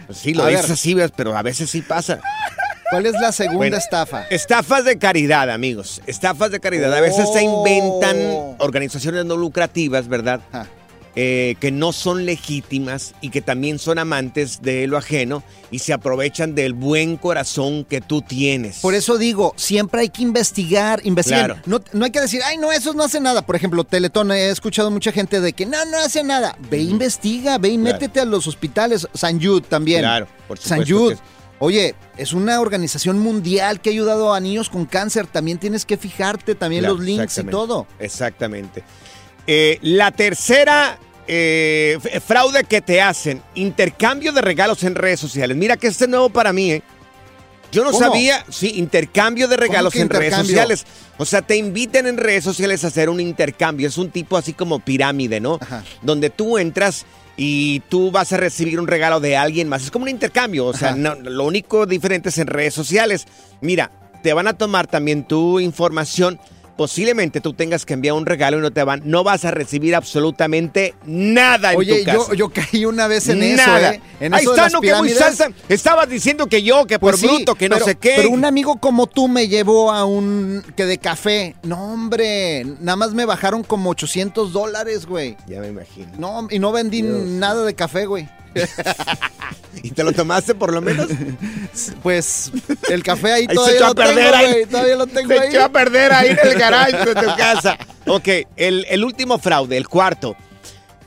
Pues 0.05 0.17
sí, 0.19 0.33
lo 0.33 0.43
A 0.43 0.47
dices 0.49 0.63
ver. 0.67 0.71
así, 0.73 0.95
pero 1.15 1.35
a 1.35 1.41
veces 1.41 1.69
sí 1.69 1.81
pasa. 1.81 2.19
¿Cuál 2.91 3.07
es 3.07 3.13
la 3.13 3.31
segunda 3.31 3.57
Bueno, 3.57 3.77
estafa? 3.77 4.27
Estafas 4.29 4.85
de 4.85 4.99
caridad, 4.99 5.49
amigos. 5.49 5.99
Estafas 6.05 6.51
de 6.51 6.59
caridad. 6.59 6.93
A 6.93 7.01
veces 7.01 7.27
se 7.33 7.41
inventan 7.41 8.17
organizaciones 8.59 9.25
no 9.25 9.35
lucrativas, 9.35 10.07
¿verdad? 10.07 10.41
Eh, 11.15 11.57
que 11.59 11.71
no 11.71 11.91
son 11.93 12.25
legítimas 12.25 13.13
y 13.21 13.29
que 13.29 13.41
también 13.43 13.77
son 13.77 13.99
amantes 13.99 14.63
de 14.63 14.87
lo 14.87 14.97
ajeno 14.97 15.43
y 15.69 15.77
se 15.77 15.93
aprovechan 15.93 16.55
del 16.55 16.73
buen 16.73 17.17
corazón 17.17 17.85
que 17.85 18.01
tú 18.01 18.23
tienes. 18.23 18.79
Por 18.79 18.95
eso 18.95 19.19
digo, 19.19 19.53
siempre 19.55 20.01
hay 20.01 20.09
que 20.09 20.23
investigar, 20.23 21.01
investigar. 21.03 21.45
Claro. 21.45 21.61
No, 21.67 21.83
no 21.93 22.05
hay 22.05 22.11
que 22.11 22.19
decir, 22.19 22.41
ay, 22.43 22.57
no, 22.57 22.71
esos 22.71 22.95
no 22.95 23.03
hacen 23.03 23.21
nada. 23.21 23.45
Por 23.45 23.55
ejemplo, 23.55 23.83
Teletón, 23.83 24.31
he 24.31 24.49
escuchado 24.49 24.89
mucha 24.89 25.11
gente 25.11 25.39
de 25.39 25.53
que 25.53 25.67
no, 25.67 25.85
no 25.85 25.99
hace 25.99 26.23
nada. 26.23 26.57
Ve, 26.71 26.79
investiga, 26.79 27.59
ve 27.59 27.69
y 27.69 27.77
Claro. 27.77 27.93
métete 27.93 28.19
a 28.19 28.25
los 28.25 28.47
hospitales. 28.47 29.07
San 29.13 29.39
Jude 29.39 29.61
también. 29.69 30.01
Claro, 30.01 30.27
por 30.47 30.57
San 30.57 30.83
Jude. 30.83 31.17
Oye, 31.59 31.93
es 32.17 32.33
una 32.33 32.59
organización 32.59 33.19
mundial 33.19 33.81
que 33.81 33.91
ha 33.91 33.93
ayudado 33.93 34.33
a 34.33 34.39
niños 34.39 34.67
con 34.67 34.85
cáncer. 34.87 35.27
También 35.27 35.59
tienes 35.59 35.85
que 35.85 35.95
fijarte, 35.95 36.55
también 36.55 36.81
Claro, 36.81 36.95
los 36.95 37.05
links 37.05 37.37
y 37.37 37.43
todo. 37.43 37.85
Exactamente. 37.99 38.83
Eh, 39.45 39.77
la 39.81 40.11
tercera 40.11 40.97
eh, 41.27 41.97
fraude 42.25 42.63
que 42.63 42.81
te 42.81 43.01
hacen, 43.01 43.41
intercambio 43.55 44.31
de 44.31 44.41
regalos 44.41 44.83
en 44.83 44.95
redes 44.95 45.19
sociales. 45.19 45.55
Mira 45.57 45.77
que 45.77 45.87
este 45.87 46.05
es 46.05 46.09
nuevo 46.09 46.29
para 46.29 46.53
mí, 46.53 46.71
¿eh? 46.71 46.81
Yo 47.71 47.83
no 47.83 47.89
¿Cómo? 47.91 48.05
sabía, 48.05 48.45
sí, 48.49 48.73
intercambio 48.75 49.47
de 49.47 49.57
regalos 49.57 49.95
en 49.95 50.07
redes 50.07 50.35
sociales. 50.35 50.85
O 51.17 51.25
sea, 51.25 51.41
te 51.41 51.55
invitan 51.55 52.05
en 52.05 52.17
redes 52.17 52.43
sociales 52.43 52.83
a 52.83 52.87
hacer 52.87 53.09
un 53.09 53.19
intercambio. 53.19 53.87
Es 53.87 53.97
un 53.97 54.11
tipo 54.11 54.37
así 54.37 54.53
como 54.53 54.79
pirámide, 54.79 55.39
¿no? 55.39 55.59
Donde 56.03 56.29
tú 56.29 56.59
entras 56.59 57.07
y 57.35 57.79
tú 57.89 58.11
vas 58.11 58.31
a 58.31 58.37
recibir 58.37 58.79
un 58.79 58.85
regalo 58.85 59.19
de 59.19 59.35
alguien 59.37 59.69
más. 59.69 59.85
Es 59.85 59.89
como 59.91 60.03
un 60.03 60.09
intercambio. 60.09 60.67
O 60.67 60.73
sea, 60.73 60.89
Ajá. 60.89 60.97
no- 60.97 61.15
lo 61.15 61.45
único 61.45 61.87
diferente 61.87 62.29
es 62.29 62.37
en 62.37 62.45
redes 62.45 62.75
sociales. 62.75 63.25
Mira, 63.59 63.89
te 64.21 64.33
van 64.33 64.45
a 64.47 64.53
tomar 64.53 64.85
también 64.85 65.23
tu 65.27 65.59
información. 65.59 66.39
Posiblemente 66.77 67.39
tú 67.39 67.53
tengas 67.53 67.85
que 67.85 67.93
enviar 67.93 68.15
un 68.15 68.25
regalo 68.25 68.57
y 68.57 68.61
no 68.61 68.71
te 68.71 68.83
van, 68.83 69.01
no 69.05 69.23
vas 69.23 69.45
a 69.45 69.51
recibir 69.51 69.95
absolutamente 69.95 70.95
nada 71.05 71.73
en 71.73 71.77
Oye, 71.77 71.99
tu 71.99 72.05
casa. 72.05 72.17
yo, 72.29 72.33
yo 72.33 72.49
caí 72.49 72.85
una 72.85 73.07
vez 73.07 73.29
en 73.29 73.39
Nada. 73.55 73.91
eso, 73.91 73.95
¿eh? 73.95 74.01
En 74.19 74.33
Ahí 74.33 74.41
eso 74.41 74.55
está, 74.55 74.69
no, 74.69 74.81
que 74.81 74.93
muy 74.95 75.09
salsa. 75.09 75.49
Estabas 75.69 76.09
diciendo 76.09 76.47
que 76.47 76.63
yo, 76.63 76.85
que 76.87 76.97
Pues 76.97 77.13
por 77.13 77.19
sí, 77.19 77.27
bruto, 77.35 77.55
que 77.55 77.69
no 77.69 77.75
pero- 77.75 77.85
sé 77.85 77.95
qué. 77.95 78.13
Pero 78.15 78.29
un 78.31 78.43
amigo 78.45 78.77
como 78.77 79.05
tú 79.07 79.27
me 79.27 79.47
llevó 79.47 79.91
a 79.91 80.05
un 80.05 80.63
que 80.75 80.85
de 80.85 80.97
café. 80.97 81.55
No, 81.63 81.93
hombre, 81.93 82.65
nada 82.79 82.95
más 82.95 83.13
me 83.13 83.25
bajaron 83.25 83.63
como 83.63 83.91
800 83.91 84.51
dólares, 84.51 85.05
güey. 85.05 85.37
Ya 85.47 85.59
me 85.59 85.67
imagino. 85.67 86.07
No, 86.17 86.47
y 86.49 86.57
no 86.59 86.71
vendí 86.71 87.01
nada 87.03 87.63
de 87.65 87.75
café, 87.75 88.05
güey. 88.07 88.27
¿Y 89.83 89.91
te 89.91 90.03
lo 90.03 90.11
tomaste 90.13 90.55
por 90.55 90.71
lo 90.73 90.81
menos? 90.81 91.07
Pues 92.01 92.51
el 92.89 93.03
café 93.03 93.33
ahí, 93.33 93.41
Ahí 93.41 93.47
se 93.49 93.53
todavía 93.55 93.75
echó 93.77 93.85
lo 93.85 93.91
a 93.91 93.95
perder 93.95 94.15
tengo, 94.31 94.35
ahí. 94.35 94.51
güey. 94.51 94.65
Todavía 94.65 94.95
lo 94.95 95.07
tengo 95.07 95.27
Se 95.29 95.39
ahí. 95.39 95.49
echó 95.49 95.63
a 95.63 95.69
perder 95.69 96.13
ahí 96.13 96.29
en 96.29 96.39
el 96.43 96.57
garage 96.59 96.97
de 96.97 97.15
tu 97.15 97.35
casa. 97.37 97.77
Ok, 98.05 98.27
el, 98.55 98.85
el 98.89 99.03
último 99.03 99.37
fraude, 99.39 99.77
el 99.77 99.87
cuarto. 99.87 100.35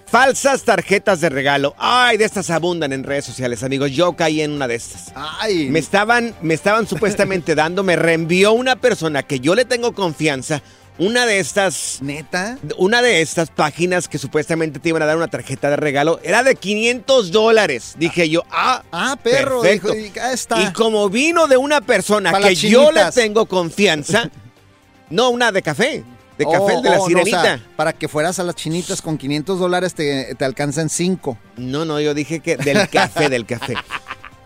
Falsas 0.08 0.62
tarjetas 0.62 1.20
de 1.20 1.28
regalo. 1.28 1.74
Ay, 1.78 2.16
de 2.16 2.24
estas 2.24 2.50
abundan 2.50 2.92
en 2.92 3.02
redes 3.02 3.24
sociales, 3.24 3.62
amigos. 3.64 3.90
Yo 3.90 4.14
caí 4.14 4.40
en 4.40 4.52
una 4.52 4.68
de 4.68 4.76
estas. 4.76 5.12
Ay. 5.14 5.68
Me 5.68 5.80
estaban, 5.80 6.34
me 6.42 6.54
estaban 6.54 6.86
supuestamente 6.86 7.54
dando, 7.56 7.82
me 7.82 7.96
reenvió 7.96 8.52
una 8.52 8.76
persona 8.76 9.22
que 9.24 9.40
yo 9.40 9.54
le 9.54 9.64
tengo 9.64 9.92
confianza. 9.94 10.62
Una 10.98 11.26
de 11.26 11.38
estas. 11.40 11.98
¿Neta? 12.00 12.56
Una 12.78 13.02
de 13.02 13.20
estas 13.20 13.50
páginas 13.50 14.08
que 14.08 14.16
supuestamente 14.18 14.78
te 14.78 14.88
iban 14.88 15.02
a 15.02 15.06
dar 15.06 15.16
una 15.16 15.28
tarjeta 15.28 15.68
de 15.68 15.76
regalo 15.76 16.18
era 16.22 16.42
de 16.42 16.54
500 16.54 17.30
dólares. 17.32 17.94
Dije 17.98 18.28
yo, 18.30 18.42
ah, 18.50 18.82
Ah, 18.92 19.16
perro. 19.22 19.60
perfecto. 19.60 19.94
y- 19.94 20.18
ahí 20.18 20.32
está. 20.34 20.62
Y 20.62 20.72
como 20.72 21.08
vino 21.10 21.48
de 21.48 21.56
una 21.58 21.80
persona 21.82 22.32
que 22.40 22.54
yo 22.54 22.92
le 22.92 23.02
tengo 23.12 23.44
confianza, 23.46 24.30
no 25.10 25.28
una 25.30 25.52
de 25.52 25.60
café, 25.62 26.02
de 26.38 26.44
café 26.44 26.58
Oh, 26.60 26.70
el 26.70 26.82
de 26.82 26.90
la 26.90 26.96
oh, 27.00 27.08
no, 27.10 27.20
o 27.22 27.24
sea, 27.26 27.40
sirenita. 27.42 27.60
para 27.76 27.92
que 27.92 28.08
fueras 28.08 28.38
a 28.38 28.44
las 28.44 28.54
chinitas 28.56 29.02
con 29.02 29.18
500 29.18 29.58
dólares 29.58 29.94
te, 29.94 30.34
te 30.34 30.44
alcanzan 30.46 30.88
5. 30.88 31.36
No, 31.58 31.84
no, 31.84 32.00
yo 32.00 32.14
dije 32.14 32.40
que 32.40 32.56
del 32.56 32.88
café, 32.88 33.28
del 33.28 33.44
café. 33.46 33.74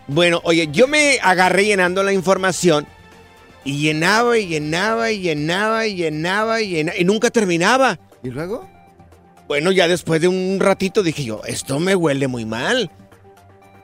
Bueno, 0.07 0.41
oye, 0.43 0.67
yo 0.73 0.87
me 0.89 1.19
agarré 1.21 1.63
llenando 1.63 2.03
la 2.03 2.11
información 2.11 2.85
y 3.63 3.77
llenaba 3.77 4.37
y 4.37 4.47
llenaba 4.47 5.11
y 5.11 5.19
llenaba 5.19 5.87
y 5.87 5.95
llenaba 5.95 6.61
y 6.61 6.69
llenaba 6.69 6.97
y 6.97 7.03
nunca 7.03 7.29
terminaba. 7.29 7.99
¿Y 8.23 8.29
luego? 8.29 8.67
Bueno, 9.47 9.71
ya 9.71 9.87
después 9.87 10.21
de 10.21 10.27
un 10.27 10.59
ratito 10.59 11.03
dije 11.03 11.23
yo, 11.23 11.41
esto 11.45 11.79
me 11.79 11.95
huele 11.95 12.27
muy 12.27 12.45
mal. 12.45 12.89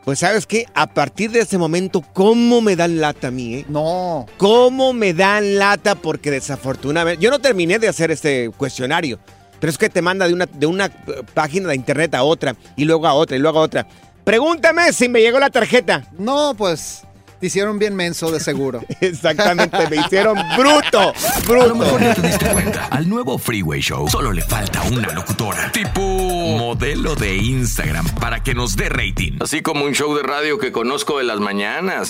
Pues 0.05 0.19
sabes 0.19 0.47
qué, 0.47 0.65
a 0.73 0.87
partir 0.87 1.31
de 1.31 1.41
ese 1.41 1.57
momento, 1.57 2.01
¿cómo 2.13 2.61
me 2.61 2.77
dan 2.77 3.01
lata 3.01 3.27
a 3.27 3.31
mí? 3.31 3.55
Eh? 3.55 3.65
No. 3.67 4.25
¿Cómo 4.37 4.93
me 4.93 5.13
dan 5.13 5.57
lata? 5.57 5.95
Porque 5.95 6.31
desafortunadamente, 6.31 7.21
yo 7.21 7.29
no 7.29 7.39
terminé 7.39 7.77
de 7.77 7.89
hacer 7.89 8.11
este 8.11 8.49
cuestionario, 8.55 9.19
pero 9.59 9.69
es 9.69 9.77
que 9.77 9.89
te 9.89 10.01
manda 10.01 10.25
de 10.25 10.33
una, 10.33 10.45
de 10.45 10.65
una 10.65 10.85
eh, 10.85 10.91
página 11.33 11.67
de 11.67 11.75
internet 11.75 12.15
a 12.15 12.23
otra 12.23 12.55
y 12.77 12.85
luego 12.85 13.05
a 13.05 13.13
otra 13.13 13.35
y 13.35 13.41
luego 13.41 13.59
a 13.59 13.63
otra. 13.63 13.85
Pregúntame 14.23 14.93
si 14.93 15.09
me 15.09 15.19
llegó 15.19 15.39
la 15.39 15.49
tarjeta. 15.49 16.07
No, 16.17 16.53
pues 16.57 17.03
te 17.39 17.47
hicieron 17.47 17.80
bien 17.80 17.95
menso 17.95 18.32
de 18.32 18.39
seguro. 18.39 18.82
Exactamente, 19.02 19.78
me 19.89 19.97
hicieron 19.97 20.38
bruto, 20.58 21.13
A 21.13 21.67
lo 21.67 21.76
mejor 21.76 22.02
ya 22.02 22.15
te 22.15 22.21
diste 22.21 22.47
cuenta. 22.47 22.86
Al 22.86 23.08
nuevo 23.08 23.38
Freeway 23.38 23.82
Show 23.82 24.08
solo 24.10 24.32
le 24.32 24.41
falta 24.41 24.82
una 24.84 25.12
locutora. 25.13 25.71
Tipo 25.71 26.02
modelo 26.02 27.15
de 27.15 27.36
Instagram 27.36 28.08
para 28.15 28.43
que 28.43 28.54
nos 28.54 28.76
dé 28.76 28.89
rating. 28.89 29.38
Así 29.39 29.62
como 29.62 29.86
un 29.86 29.93
show 29.93 30.15
de 30.15 30.23
radio 30.23 30.58
que 30.58 30.71
conozco 30.71 31.17
de 31.17 31.23
las 31.23 31.39
mañanas. 31.39 32.10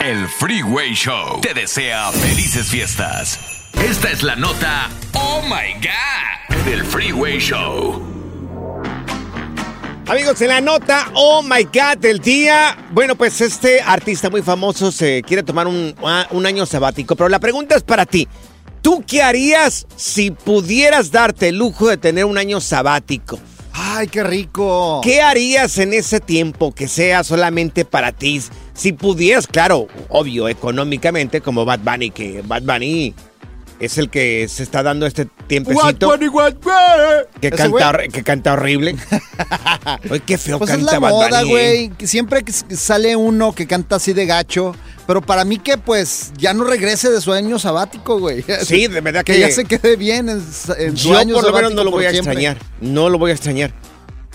El 0.00 0.28
Freeway 0.28 0.94
Show 0.94 1.40
te 1.40 1.54
desea 1.54 2.10
felices 2.12 2.66
fiestas. 2.66 3.38
Esta 3.82 4.10
es 4.10 4.22
la 4.22 4.36
nota 4.36 4.90
Oh 5.14 5.42
My 5.42 5.74
God 5.74 6.64
del 6.64 6.84
Freeway 6.84 7.38
Show. 7.38 8.13
Amigos, 10.06 10.38
en 10.42 10.48
la 10.48 10.60
nota, 10.60 11.10
oh 11.14 11.42
my 11.42 11.64
God, 11.64 11.96
del 11.98 12.18
día. 12.18 12.76
Bueno, 12.92 13.16
pues 13.16 13.40
este 13.40 13.80
artista 13.80 14.28
muy 14.28 14.42
famoso 14.42 14.92
se 14.92 15.22
quiere 15.22 15.42
tomar 15.42 15.66
un, 15.66 15.94
un 16.30 16.46
año 16.46 16.66
sabático, 16.66 17.16
pero 17.16 17.30
la 17.30 17.38
pregunta 17.38 17.74
es 17.74 17.82
para 17.82 18.04
ti. 18.04 18.28
¿Tú 18.82 19.02
qué 19.06 19.22
harías 19.22 19.86
si 19.96 20.30
pudieras 20.30 21.10
darte 21.10 21.48
el 21.48 21.56
lujo 21.56 21.88
de 21.88 21.96
tener 21.96 22.26
un 22.26 22.36
año 22.36 22.60
sabático? 22.60 23.38
¡Ay, 23.72 24.08
qué 24.08 24.22
rico! 24.22 25.00
¿Qué 25.02 25.22
harías 25.22 25.78
en 25.78 25.94
ese 25.94 26.20
tiempo 26.20 26.74
que 26.74 26.86
sea 26.86 27.24
solamente 27.24 27.86
para 27.86 28.12
ti? 28.12 28.42
Si 28.74 28.92
pudieras, 28.92 29.46
claro, 29.46 29.88
obvio, 30.10 30.50
económicamente, 30.50 31.40
como 31.40 31.64
Bad 31.64 31.80
Bunny, 31.80 32.10
que 32.10 32.42
Bad 32.42 32.62
Bunny 32.62 33.14
es 33.80 33.98
el 33.98 34.08
que 34.10 34.46
se 34.48 34.62
está 34.62 34.82
dando 34.82 35.06
este 35.06 35.26
tiempecito. 35.46 36.08
What, 36.08 36.20
what, 36.32 36.54
what, 36.64 37.24
que, 37.40 37.48
¿Ese 37.48 37.56
canta, 37.56 37.98
que 38.12 38.22
canta 38.22 38.52
horrible. 38.54 38.96
Ay, 40.10 40.20
qué 40.24 40.38
feo 40.38 40.58
Pues 40.58 40.70
es 40.70 40.76
canta 40.76 40.92
la 40.92 40.98
Bad 41.00 41.10
moda, 41.10 41.42
güey. 41.42 41.84
¿eh? 41.86 41.92
que 41.96 42.06
Siempre 42.06 42.42
que 42.44 42.52
sale 42.52 43.16
uno 43.16 43.52
que 43.52 43.66
canta 43.66 43.96
así 43.96 44.12
de 44.12 44.26
gacho. 44.26 44.74
Pero 45.06 45.20
para 45.20 45.44
mí 45.44 45.58
que 45.58 45.76
pues 45.76 46.32
ya 46.38 46.54
no 46.54 46.64
regrese 46.64 47.10
de 47.10 47.20
su 47.20 47.32
año 47.32 47.58
sabático, 47.58 48.18
güey. 48.18 48.42
Sí, 48.64 48.86
de 48.86 49.00
verdad 49.00 49.22
que... 49.24 49.34
que- 49.34 49.40
ya 49.40 49.50
se 49.50 49.64
quede 49.66 49.96
bien 49.96 50.28
en, 50.28 50.42
en 50.78 50.96
su 50.96 51.08
Yo 51.10 51.18
año 51.18 51.34
por 51.34 51.44
lo 51.44 51.52
menos 51.52 51.74
no 51.74 51.84
lo 51.84 51.90
voy 51.90 52.06
a 52.06 52.10
siempre. 52.10 52.32
extrañar. 52.32 52.58
No 52.80 53.08
lo 53.10 53.18
voy 53.18 53.30
a 53.32 53.34
extrañar. 53.34 53.72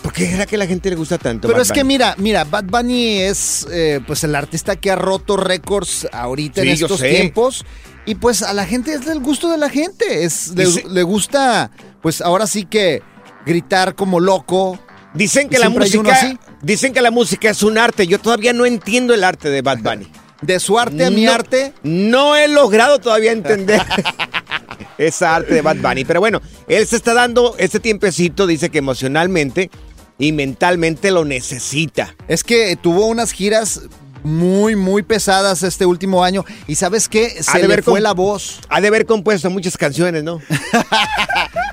¿Por 0.03 0.13
qué 0.13 0.27
será 0.27 0.45
que 0.45 0.55
la 0.57 0.65
gente 0.65 0.89
le 0.89 0.95
gusta 0.95 1.17
tanto? 1.17 1.47
Pero 1.47 1.57
Bad 1.57 1.65
es 1.65 1.71
que 1.73 1.81
Bunny? 1.81 1.93
mira, 1.93 2.15
mira, 2.17 2.43
Bad 2.45 2.65
Bunny 2.65 3.17
es 3.17 3.67
eh, 3.69 3.99
pues 4.07 4.23
el 4.23 4.33
artista 4.33 4.77
que 4.77 4.91
ha 4.91 4.95
roto 4.95 5.35
récords 5.35 6.07
ahorita 6.13 6.61
en 6.61 6.69
Sí, 6.69 6.77
yo 6.77 6.85
estos 6.85 7.01
tiempos. 7.01 7.65
Y 8.05 8.15
pues 8.15 8.41
a 8.41 8.53
la 8.53 8.65
gente 8.65 8.93
es 8.93 9.05
del 9.05 9.19
gusto 9.19 9.49
de 9.49 9.57
la 9.57 9.69
gente. 9.69 10.23
Es, 10.23 10.53
le, 10.55 11.03
gusta, 11.03 11.71
pues 12.01 12.21
ahora 12.21 12.47
sí 12.47 12.65
que 12.65 13.01
gritar 13.45 13.95
como 13.95 14.19
loco. 14.19 14.79
Dicen 15.13 15.49
que 15.49 15.59
la 15.59 15.69
música, 15.69 16.39
dicen 16.61 16.93
que 16.93 17.01
la 17.01 17.11
música 17.11 17.49
es 17.49 17.63
un 17.63 17.77
arte. 17.77 18.07
Yo 18.07 18.19
todavía 18.19 18.53
no 18.53 18.65
entiendo 18.65 19.13
el 19.13 19.23
arte 19.23 19.49
de 19.49 19.61
Bad 19.61 19.79
Bunny. 19.79 20.07
De 20.41 20.61
su 20.61 20.79
arte 20.79 21.03
a 21.03 21.11
mi 21.11 21.27
arte. 21.27 21.73
No 21.83 22.37
he 22.37 22.47
logrado 22.47 22.99
todavía 22.99 23.33
entender 23.33 23.81
esa 24.97 25.35
arte 25.35 25.53
de 25.53 25.61
Bad 25.61 25.77
Bunny. 25.77 26.05
Pero 26.05 26.21
bueno, 26.21 26.41
él 26.69 26.87
se 26.87 26.95
está 26.95 27.13
dando 27.13 27.55
este 27.57 27.81
tiempecito, 27.81 28.47
dice 28.47 28.69
que 28.69 28.77
emocionalmente 28.77 29.69
y 30.17 30.33
mentalmente 30.33 31.11
lo 31.11 31.25
necesita. 31.25 32.15
Es 32.27 32.43
que 32.43 32.75
tuvo 32.75 33.07
unas 33.07 33.31
giras 33.31 33.81
muy, 34.23 34.75
muy 34.75 35.03
pesadas 35.03 35.63
este 35.63 35.85
último 35.85 36.23
año. 36.23 36.45
Y 36.67 36.75
¿sabes 36.75 37.07
qué? 37.09 37.35
Ha 37.39 37.43
Se 37.43 37.59
de 37.59 37.67
le 37.67 37.81
fue 37.81 38.01
la 38.01 38.13
voz. 38.13 38.59
Ha 38.69 38.81
de 38.81 38.87
haber 38.87 39.05
compuesto 39.05 39.49
muchas 39.49 39.77
canciones, 39.77 40.23
¿no? 40.23 40.41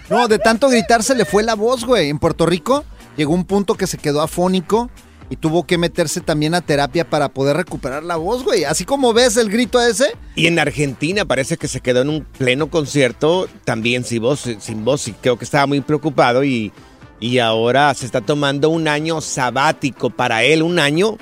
No, 0.09 0.29
de 0.29 0.39
tanto 0.39 0.69
gritar 0.69 1.03
se 1.03 1.17
le 1.17 1.25
fue 1.25 1.43
la 1.43 1.55
voz, 1.55 1.85
güey. 1.85 2.11
En 2.11 2.21
Puerto 2.21 2.47
Rico 2.47 2.85
llegó 3.17 3.35
un 3.35 3.45
punto 3.45 3.75
que 3.75 3.89
se 3.89 3.99
quedó 3.99 4.23
afónico 4.23 4.89
y 5.29 5.37
tuvo 5.37 5.67
que 5.67 5.79
meterse 5.79 6.21
también 6.21 6.55
a 6.55 6.61
terapia 6.61 7.09
para 7.09 7.29
poder 7.29 7.57
recuperar 7.57 8.05
la 8.05 8.15
voz, 8.15 8.45
güey. 8.45 8.65
Así 8.65 8.85
como 8.85 9.13
ves 9.13 9.37
el 9.37 9.51
grito 9.51 9.81
ese. 9.81 10.17
Y 10.37 10.47
en 10.47 10.61
Argentina 10.61 11.25
parece 11.25 11.57
que 11.57 11.67
se 11.67 11.81
quedó 11.81 12.03
en 12.03 12.11
un 12.11 12.25
pleno 12.25 12.71
concierto 12.71 13.49
también 13.65 14.05
sin 14.05 14.23
voz, 14.23 14.49
sin 14.61 14.85
voz 14.85 15.09
y 15.09 15.13
creo 15.13 15.37
que 15.37 15.45
estaba 15.45 15.67
muy 15.67 15.81
preocupado 15.81 16.45
y, 16.45 16.73
y 17.19 17.39
ahora 17.39 17.93
se 17.95 18.07
está 18.07 18.21
tomando 18.21 18.71
un 18.71 18.87
año 18.87 19.21
sabático 19.21 20.11
para 20.11 20.45
él, 20.45 20.63
un 20.63 20.79
año 20.79 21.17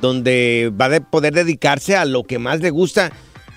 donde 0.00 0.72
va 0.80 0.86
a 0.86 1.00
poder 1.00 1.34
dedicarse 1.34 1.96
a 1.96 2.04
lo 2.04 2.24
que 2.24 2.38
más 2.38 2.60
le 2.60 2.70
gusta. 2.70 3.10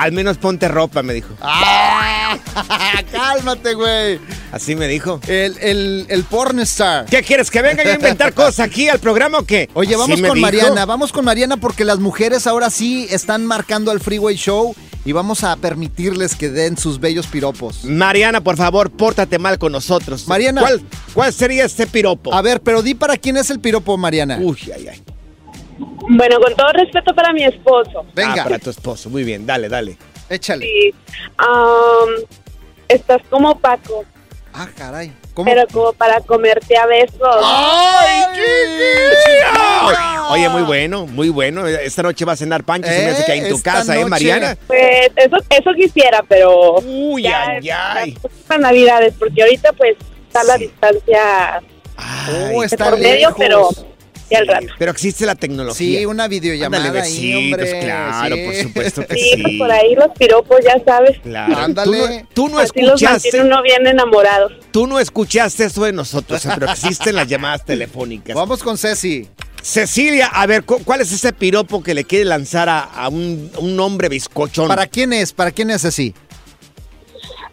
al 0.00 0.12
menos 0.12 0.38
ponte 0.38 0.66
ropa, 0.66 1.02
me 1.02 1.12
dijo. 1.12 1.34
¡Ah! 1.42 2.38
Cálmate, 3.12 3.74
güey. 3.74 4.18
Así 4.50 4.74
me 4.74 4.88
dijo. 4.88 5.20
El, 5.28 5.58
el, 5.58 6.06
el 6.08 6.24
pornstar. 6.24 7.04
¿Qué 7.04 7.22
quieres? 7.22 7.50
¿Que 7.50 7.60
venga 7.60 7.84
yo 7.84 7.90
a 7.90 7.94
inventar 7.96 8.32
cosas 8.32 8.60
aquí 8.60 8.88
al 8.88 8.98
programa 8.98 9.40
o 9.40 9.44
qué? 9.44 9.68
Oye, 9.74 9.94
vamos 9.96 10.18
con 10.22 10.34
dijo. 10.34 10.36
Mariana, 10.36 10.86
vamos 10.86 11.12
con 11.12 11.24
Mariana 11.26 11.58
porque 11.58 11.84
las 11.84 11.98
mujeres 11.98 12.46
ahora 12.46 12.70
sí 12.70 13.08
están 13.10 13.44
marcando 13.44 13.90
al 13.90 14.00
Freeway 14.00 14.36
Show 14.36 14.74
y 15.04 15.12
vamos 15.12 15.44
a 15.44 15.54
permitirles 15.56 16.34
que 16.34 16.48
den 16.48 16.78
sus 16.78 16.98
bellos 16.98 17.26
piropos. 17.26 17.84
Mariana, 17.84 18.40
por 18.42 18.56
favor, 18.56 18.90
pórtate 18.90 19.38
mal 19.38 19.58
con 19.58 19.72
nosotros. 19.72 20.26
Mariana. 20.28 20.62
¿Cuál, 20.62 20.80
cuál 21.12 21.32
sería 21.34 21.66
este 21.66 21.86
piropo? 21.86 22.32
A 22.32 22.40
ver, 22.40 22.62
pero 22.62 22.80
di 22.80 22.94
para 22.94 23.18
quién 23.18 23.36
es 23.36 23.50
el 23.50 23.60
piropo, 23.60 23.98
Mariana. 23.98 24.38
Uy, 24.40 24.58
ay, 24.74 24.88
ay. 24.88 25.02
Bueno, 26.08 26.40
con 26.40 26.54
todo 26.54 26.72
respeto 26.72 27.14
para 27.14 27.32
mi 27.32 27.44
esposo. 27.44 28.04
Venga. 28.14 28.42
Ah, 28.42 28.44
para 28.44 28.58
tu 28.58 28.70
esposo. 28.70 29.10
Muy 29.10 29.24
bien, 29.24 29.46
dale, 29.46 29.68
dale. 29.68 29.96
Échale. 30.28 30.66
Sí. 30.66 30.94
Am, 31.36 32.08
estás 32.88 33.20
como 33.28 33.58
Paco. 33.58 34.04
Ah, 34.52 34.68
caray. 34.76 35.12
Pero 35.44 35.62
como 35.72 35.92
para 35.92 36.20
comerte 36.20 36.76
a 36.76 36.86
besos. 36.86 37.20
¡Ay! 37.42 38.20
Oye, 40.30 40.48
muy 40.48 40.62
bueno, 40.62 41.06
muy 41.06 41.28
bueno. 41.28 41.66
Esta 41.66 42.02
noche 42.02 42.24
va 42.24 42.32
a 42.32 42.36
cenar 42.36 42.64
Pancho, 42.64 42.88
se 42.88 43.04
me 43.04 43.10
hace 43.10 43.24
que 43.24 43.32
hay 43.32 43.38
en 43.40 43.48
tu 43.48 43.56
esta 43.56 43.72
casa, 43.72 43.98
¿eh. 43.98 44.04
Mariana? 44.04 44.56
Pues 44.66 45.10
eso, 45.16 45.36
eso 45.48 45.70
quisiera, 45.74 46.24
pero. 46.28 46.74
Uy, 46.80 47.22
ya 47.22 47.46
ay, 47.48 47.70
ay. 47.70 48.18
Para 48.46 48.60
Navidades, 48.60 49.14
porque 49.18 49.42
ahorita 49.42 49.72
pues 49.72 49.96
está 50.28 50.44
la 50.44 50.56
distancia 50.56 51.62
de 52.26 52.64
está 52.64 52.90
por 52.90 52.98
medio, 52.98 53.28
lejos. 53.28 53.34
pero 53.38 53.68
ya 54.30 54.38
al 54.38 54.46
rato. 54.46 54.66
Pero 54.78 54.90
existe 54.92 55.26
la 55.26 55.34
tecnología. 55.34 55.98
Sí, 56.00 56.06
una 56.06 56.28
videollamada 56.28 56.84
Ándale, 56.88 57.00
ahí, 57.06 57.34
hombre. 57.34 57.80
claro, 57.80 58.36
sí. 58.36 58.42
por 58.44 58.54
supuesto 58.54 59.06
que 59.06 59.14
Sí, 59.16 59.30
sí. 59.36 59.42
pues 59.42 59.54
por 59.58 59.70
ahí 59.72 59.94
los 59.94 60.08
piropos, 60.18 60.58
ya 60.64 60.82
sabes. 60.84 61.18
Claro. 61.22 61.56
Ándale. 61.56 62.26
Tú 62.34 62.48
no, 62.48 62.48
tú 62.48 62.48
no 62.48 62.58
Así 62.58 62.80
los 62.80 63.02
escuchaste, 63.02 63.40
uno 63.42 63.62
bien 63.62 63.86
enamorado. 63.86 64.48
tú 64.70 64.86
no 64.86 64.98
escuchaste 65.00 65.64
eso 65.64 65.84
de 65.84 65.92
nosotros, 65.92 66.42
pero 66.54 66.70
existen 66.70 67.14
las 67.16 67.26
llamadas 67.28 67.64
telefónicas. 67.64 68.34
Vamos 68.36 68.62
con 68.62 68.78
Ceci. 68.78 69.28
Cecilia, 69.62 70.26
a 70.32 70.46
ver, 70.46 70.64
cu- 70.64 70.80
¿cuál 70.84 71.02
es 71.02 71.12
ese 71.12 71.32
piropo 71.34 71.82
que 71.82 71.92
le 71.92 72.04
quiere 72.04 72.24
lanzar 72.24 72.68
a, 72.70 72.80
a 72.80 73.08
un, 73.08 73.50
un 73.58 73.78
hombre 73.78 74.08
bizcochón? 74.08 74.68
¿Para 74.68 74.86
quién 74.86 75.12
es? 75.12 75.32
¿Para 75.34 75.50
quién 75.50 75.70
es 75.70 75.82
Ceci? 75.82 76.14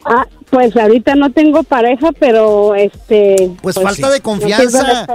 Ah, 0.09 0.25
pues 0.49 0.75
ahorita 0.77 1.15
no 1.15 1.31
tengo 1.31 1.63
pareja, 1.63 2.11
pero 2.17 2.75
este. 2.75 3.51
Pues, 3.61 3.75
falta 3.75 4.09
de 4.09 4.21
confianza. 4.21 5.05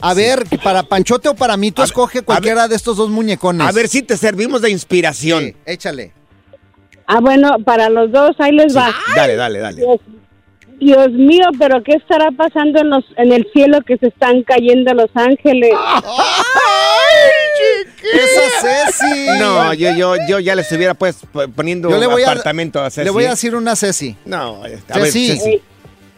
A 0.00 0.14
ver, 0.14 0.44
para 0.62 0.82
Panchote 0.82 1.28
o 1.30 1.34
para 1.34 1.56
mí, 1.56 1.72
tú 1.72 1.82
escoge 1.82 2.22
cualquiera 2.22 2.68
de 2.68 2.76
estos 2.76 2.98
dos 2.98 3.08
muñecones. 3.08 3.66
A 3.66 3.72
ver 3.72 3.88
si 3.88 4.02
te 4.02 4.16
servimos 4.16 4.60
de 4.60 4.70
inspiración. 4.70 5.44
Sí, 5.44 5.56
échale. 5.64 6.12
Ah, 7.06 7.20
bueno, 7.20 7.56
para 7.64 7.88
los 7.88 8.10
dos, 8.10 8.36
ahí 8.38 8.52
les 8.52 8.76
va. 8.76 8.92
Dale, 9.14 9.36
dale, 9.36 9.58
dale. 9.60 9.82
Dios, 10.78 11.10
mío, 11.12 11.44
pero 11.58 11.82
¿qué 11.82 11.92
estará 11.94 12.30
pasando 12.32 12.80
en, 12.80 12.90
los, 12.90 13.04
en 13.16 13.32
el 13.32 13.48
cielo 13.52 13.78
que 13.86 13.96
se 13.96 14.08
están 14.08 14.42
cayendo 14.42 14.92
los 14.94 15.10
ángeles? 15.14 15.72
¡Esa 18.12 18.60
Ceci! 18.60 19.38
No, 19.38 19.72
yo, 19.72 19.92
yo, 19.92 20.14
yo 20.28 20.38
ya 20.38 20.54
le 20.54 20.62
estuviera 20.62 20.94
pues 20.94 21.16
poniendo 21.54 21.88
Yo 21.90 21.98
le 21.98 22.06
voy 22.06 22.22
apartamento 22.22 22.82
a 22.82 22.90
Ceci. 22.90 23.04
Le 23.04 23.10
voy 23.10 23.24
a 23.24 23.30
decir 23.30 23.54
una 23.54 23.74
Ceci. 23.74 24.16
No, 24.24 24.62
a 24.62 24.68
ver, 24.68 24.80
Ceci, 24.92 25.38
Ceci. 25.38 25.62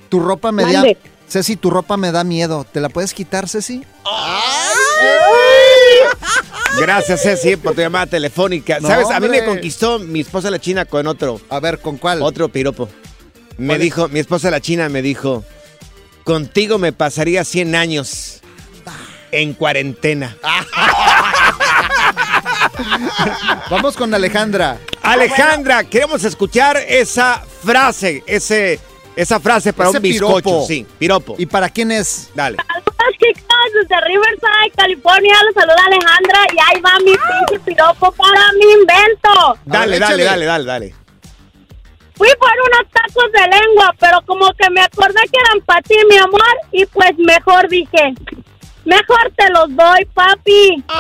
tu 0.09 0.21
ropa 0.21 0.53
me 0.53 0.71
da... 0.71 0.85
Ceci, 1.29 1.57
tu 1.57 1.71
ropa 1.71 1.97
me 1.97 2.11
da 2.11 2.25
miedo. 2.25 2.65
¿Te 2.71 2.81
la 2.81 2.89
puedes 2.89 3.13
quitar, 3.13 3.49
Ceci? 3.49 3.83
Gracias, 6.81 7.23
Ceci, 7.23 7.57
por 7.57 7.75
tu 7.75 7.83
llamada 7.83 8.07
telefónica. 8.07 8.81
No, 8.81 8.89
¿Sabes? 8.89 9.11
A 9.11 9.21
mí 9.21 9.27
hombre. 9.27 9.43
me 9.43 9.47
conquistó 9.47 9.99
mi 9.99 10.21
esposa 10.21 10.51
la 10.51 10.59
china 10.59 10.85
con 10.85 11.07
otro. 11.07 11.41
A 11.51 11.61
ver, 11.61 11.81
¿con 11.81 11.99
cuál? 11.99 12.23
Otro 12.23 12.49
piropo. 12.49 12.89
Me 13.59 13.79
dijo, 13.79 14.09
mi 14.09 14.21
esposa 14.21 14.51
la 14.51 14.61
china 14.61 14.89
me 14.89 15.03
dijo, 15.03 15.45
contigo 16.25 16.79
me 16.79 16.93
pasaría 16.93 17.45
100 17.45 17.75
años 17.75 18.41
en 19.33 19.53
cuarentena. 19.55 20.37
Vamos 23.71 23.97
con 23.97 24.15
Alejandra. 24.15 24.79
Alejandra, 25.03 25.85
queremos 25.85 26.23
escuchar 26.25 26.77
esa 26.77 27.43
frase, 27.65 28.23
ese, 28.27 28.79
esa 29.17 29.41
frase 29.41 29.73
para 29.73 29.89
Ese 29.91 29.99
un 29.99 30.03
bizcocho. 30.03 30.35
piropo. 30.43 30.67
Sí, 30.67 30.87
piropo. 30.99 31.35
¿Y 31.39 31.47
para 31.47 31.69
quién 31.69 31.91
es? 31.91 32.31
Dale. 32.35 32.57
Saludos, 32.57 32.95
chicos, 33.19 33.43
desde 33.75 34.01
Riverside, 34.07 34.71
California. 34.77 35.35
Los 35.45 35.55
saluda 35.55 35.85
Alejandra 35.87 36.41
y 36.55 36.59
ahí 36.77 36.81
va 36.81 36.99
mi 37.01 37.13
pinche 37.13 37.59
piropo 37.65 38.13
para 38.13 38.53
mi 38.53 38.71
invento. 38.81 39.59
Dale, 39.65 39.93
ver, 39.93 40.01
dale, 40.01 40.23
échale. 40.23 40.25
dale, 40.25 40.45
dale, 40.47 40.65
dale. 40.65 40.95
Fui 42.19 42.29
por 42.39 42.51
unos 42.51 42.93
tacos 42.93 43.33
de 43.33 43.41
lengua, 43.43 43.95
pero 43.99 44.21
como 44.27 44.53
que 44.55 44.69
me 44.71 44.83
acordé 44.83 45.21
que 45.33 45.39
eran 45.47 45.61
para 45.65 45.81
ti, 45.83 45.95
mi 46.11 46.17
amor, 46.19 46.43
y 46.73 46.85
pues 46.87 47.13
mejor 47.19 47.69
dije, 47.69 48.13
mejor 48.85 49.33
te 49.37 49.49
los 49.51 49.69
doy, 49.77 50.05
papi. 50.13 50.83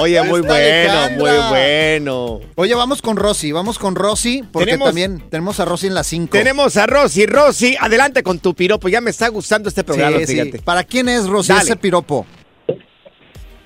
Oye, 0.00 0.22
muy 0.22 0.40
bueno, 0.42 0.54
Alejandra. 1.00 1.16
muy 1.18 1.48
bueno. 1.48 2.40
Oye, 2.54 2.72
vamos 2.76 3.02
con 3.02 3.16
Rosy. 3.16 3.50
Vamos 3.50 3.80
con 3.80 3.96
Rosy, 3.96 4.44
porque 4.52 4.66
Tenemos- 4.72 4.88
también 4.90 5.28
tenemos 5.28 5.58
a 5.58 5.64
Rosy 5.64 5.88
en 5.88 5.94
las 5.94 6.06
5. 6.06 6.30
Tenemos 6.30 6.76
a 6.76 6.86
Rosy. 6.86 7.26
Rosy, 7.26 7.76
adelante 7.80 8.22
con 8.22 8.38
tu 8.38 8.54
piropo. 8.54 8.88
Ya 8.88 9.00
me 9.00 9.10
está 9.10 9.26
gustando 9.28 9.68
este 9.68 9.82
programa, 9.82 10.18
Sí, 10.18 10.26
sí. 10.26 10.32
fíjate. 10.34 10.60
¿Para 10.62 10.84
quién 10.84 11.08
es 11.08 11.26
Rosy 11.26 11.48
Dale. 11.48 11.62
ese 11.64 11.74
piropo? 11.76 12.26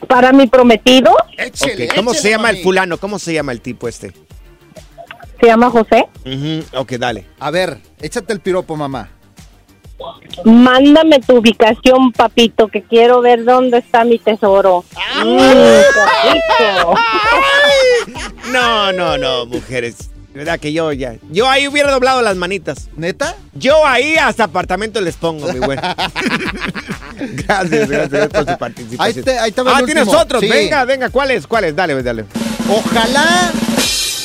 Para 0.09 0.33
mi 0.33 0.47
prometido, 0.47 1.15
Échele, 1.39 1.87
Ok, 1.89 1.95
¿Cómo 1.97 2.15
se 2.15 2.31
llama 2.31 2.51
el 2.51 2.59
fulano? 2.63 2.99
¿Cómo 2.99 3.19
se 3.19 3.33
llama 3.33 3.53
el 3.53 3.61
tipo 3.61 3.89
este? 3.89 4.13
se 5.41 5.47
llama 5.49 5.71
José. 5.71 6.07
Ujú, 6.25 6.65
Ok, 6.81 6.93
dale. 6.93 7.27
A 7.41 7.51
ver, 7.51 7.79
échate 8.01 8.33
el 8.33 8.41
piropo, 8.41 8.77
mamá. 8.77 9.09
Mándame 10.45 11.19
tu 11.21 11.37
ubicación, 11.39 12.13
papito, 12.13 12.69
que 12.69 12.83
quiero 12.83 13.21
ver 13.21 13.45
dónde 13.45 13.79
está 13.79 14.05
mi 14.05 14.19
tesoro. 14.19 14.85
Mm, 15.25 15.37
qué 16.23 16.33
rico. 16.33 16.95
No, 18.53 18.93
no, 18.93 19.17
no, 19.17 19.47
mujeres. 19.47 20.11
Verdad 20.35 20.59
que 20.59 20.73
yo 20.73 20.93
ya. 20.93 21.17
Yo 21.31 21.49
ahí 21.49 21.69
hubiera 21.69 21.91
doblado 21.91 22.23
las 22.23 22.37
manitas. 22.37 22.89
¿Neta? 22.97 23.37
Yo 23.55 23.87
ahí 23.87 24.17
hasta 24.17 24.45
apartamento 24.45 25.01
les 25.01 25.17
pongo, 25.17 25.53
mi 25.53 25.59
güey. 25.59 25.79
gracias, 27.47 27.89
gracias 27.89 28.29
por 28.29 28.51
su 28.51 28.59
participación. 28.59 29.01
Ahí 29.19 29.23
te- 29.23 29.39
ahí 29.39 29.53
te 29.53 29.61
ah, 29.67 29.83
tienes 29.85 30.09
otros. 30.09 30.41
Sí. 30.41 30.49
Venga, 30.49 30.85
venga, 30.85 31.11
¿cuáles? 31.11 31.47
¿Cuáles? 31.47 31.77
Dale, 31.77 32.03
dale. 32.03 32.25
Ojalá 32.69 33.53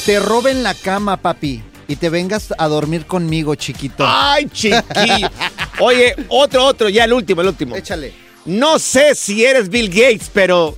te 0.05 0.19
roben 0.19 0.63
la 0.63 0.73
cama, 0.73 1.17
papi, 1.17 1.61
y 1.87 1.95
te 1.97 2.09
vengas 2.09 2.53
a 2.57 2.67
dormir 2.67 3.05
conmigo, 3.05 3.55
chiquito. 3.55 4.05
Ay, 4.07 4.47
chiquillo. 4.51 5.29
Oye, 5.79 6.15
otro, 6.29 6.65
otro, 6.65 6.89
ya 6.89 7.03
el 7.03 7.13
último, 7.13 7.41
el 7.41 7.47
último. 7.47 7.75
Échale. 7.75 8.13
No 8.45 8.79
sé 8.79 9.13
si 9.15 9.43
eres 9.43 9.69
Bill 9.69 9.89
Gates, 9.89 10.31
pero 10.33 10.77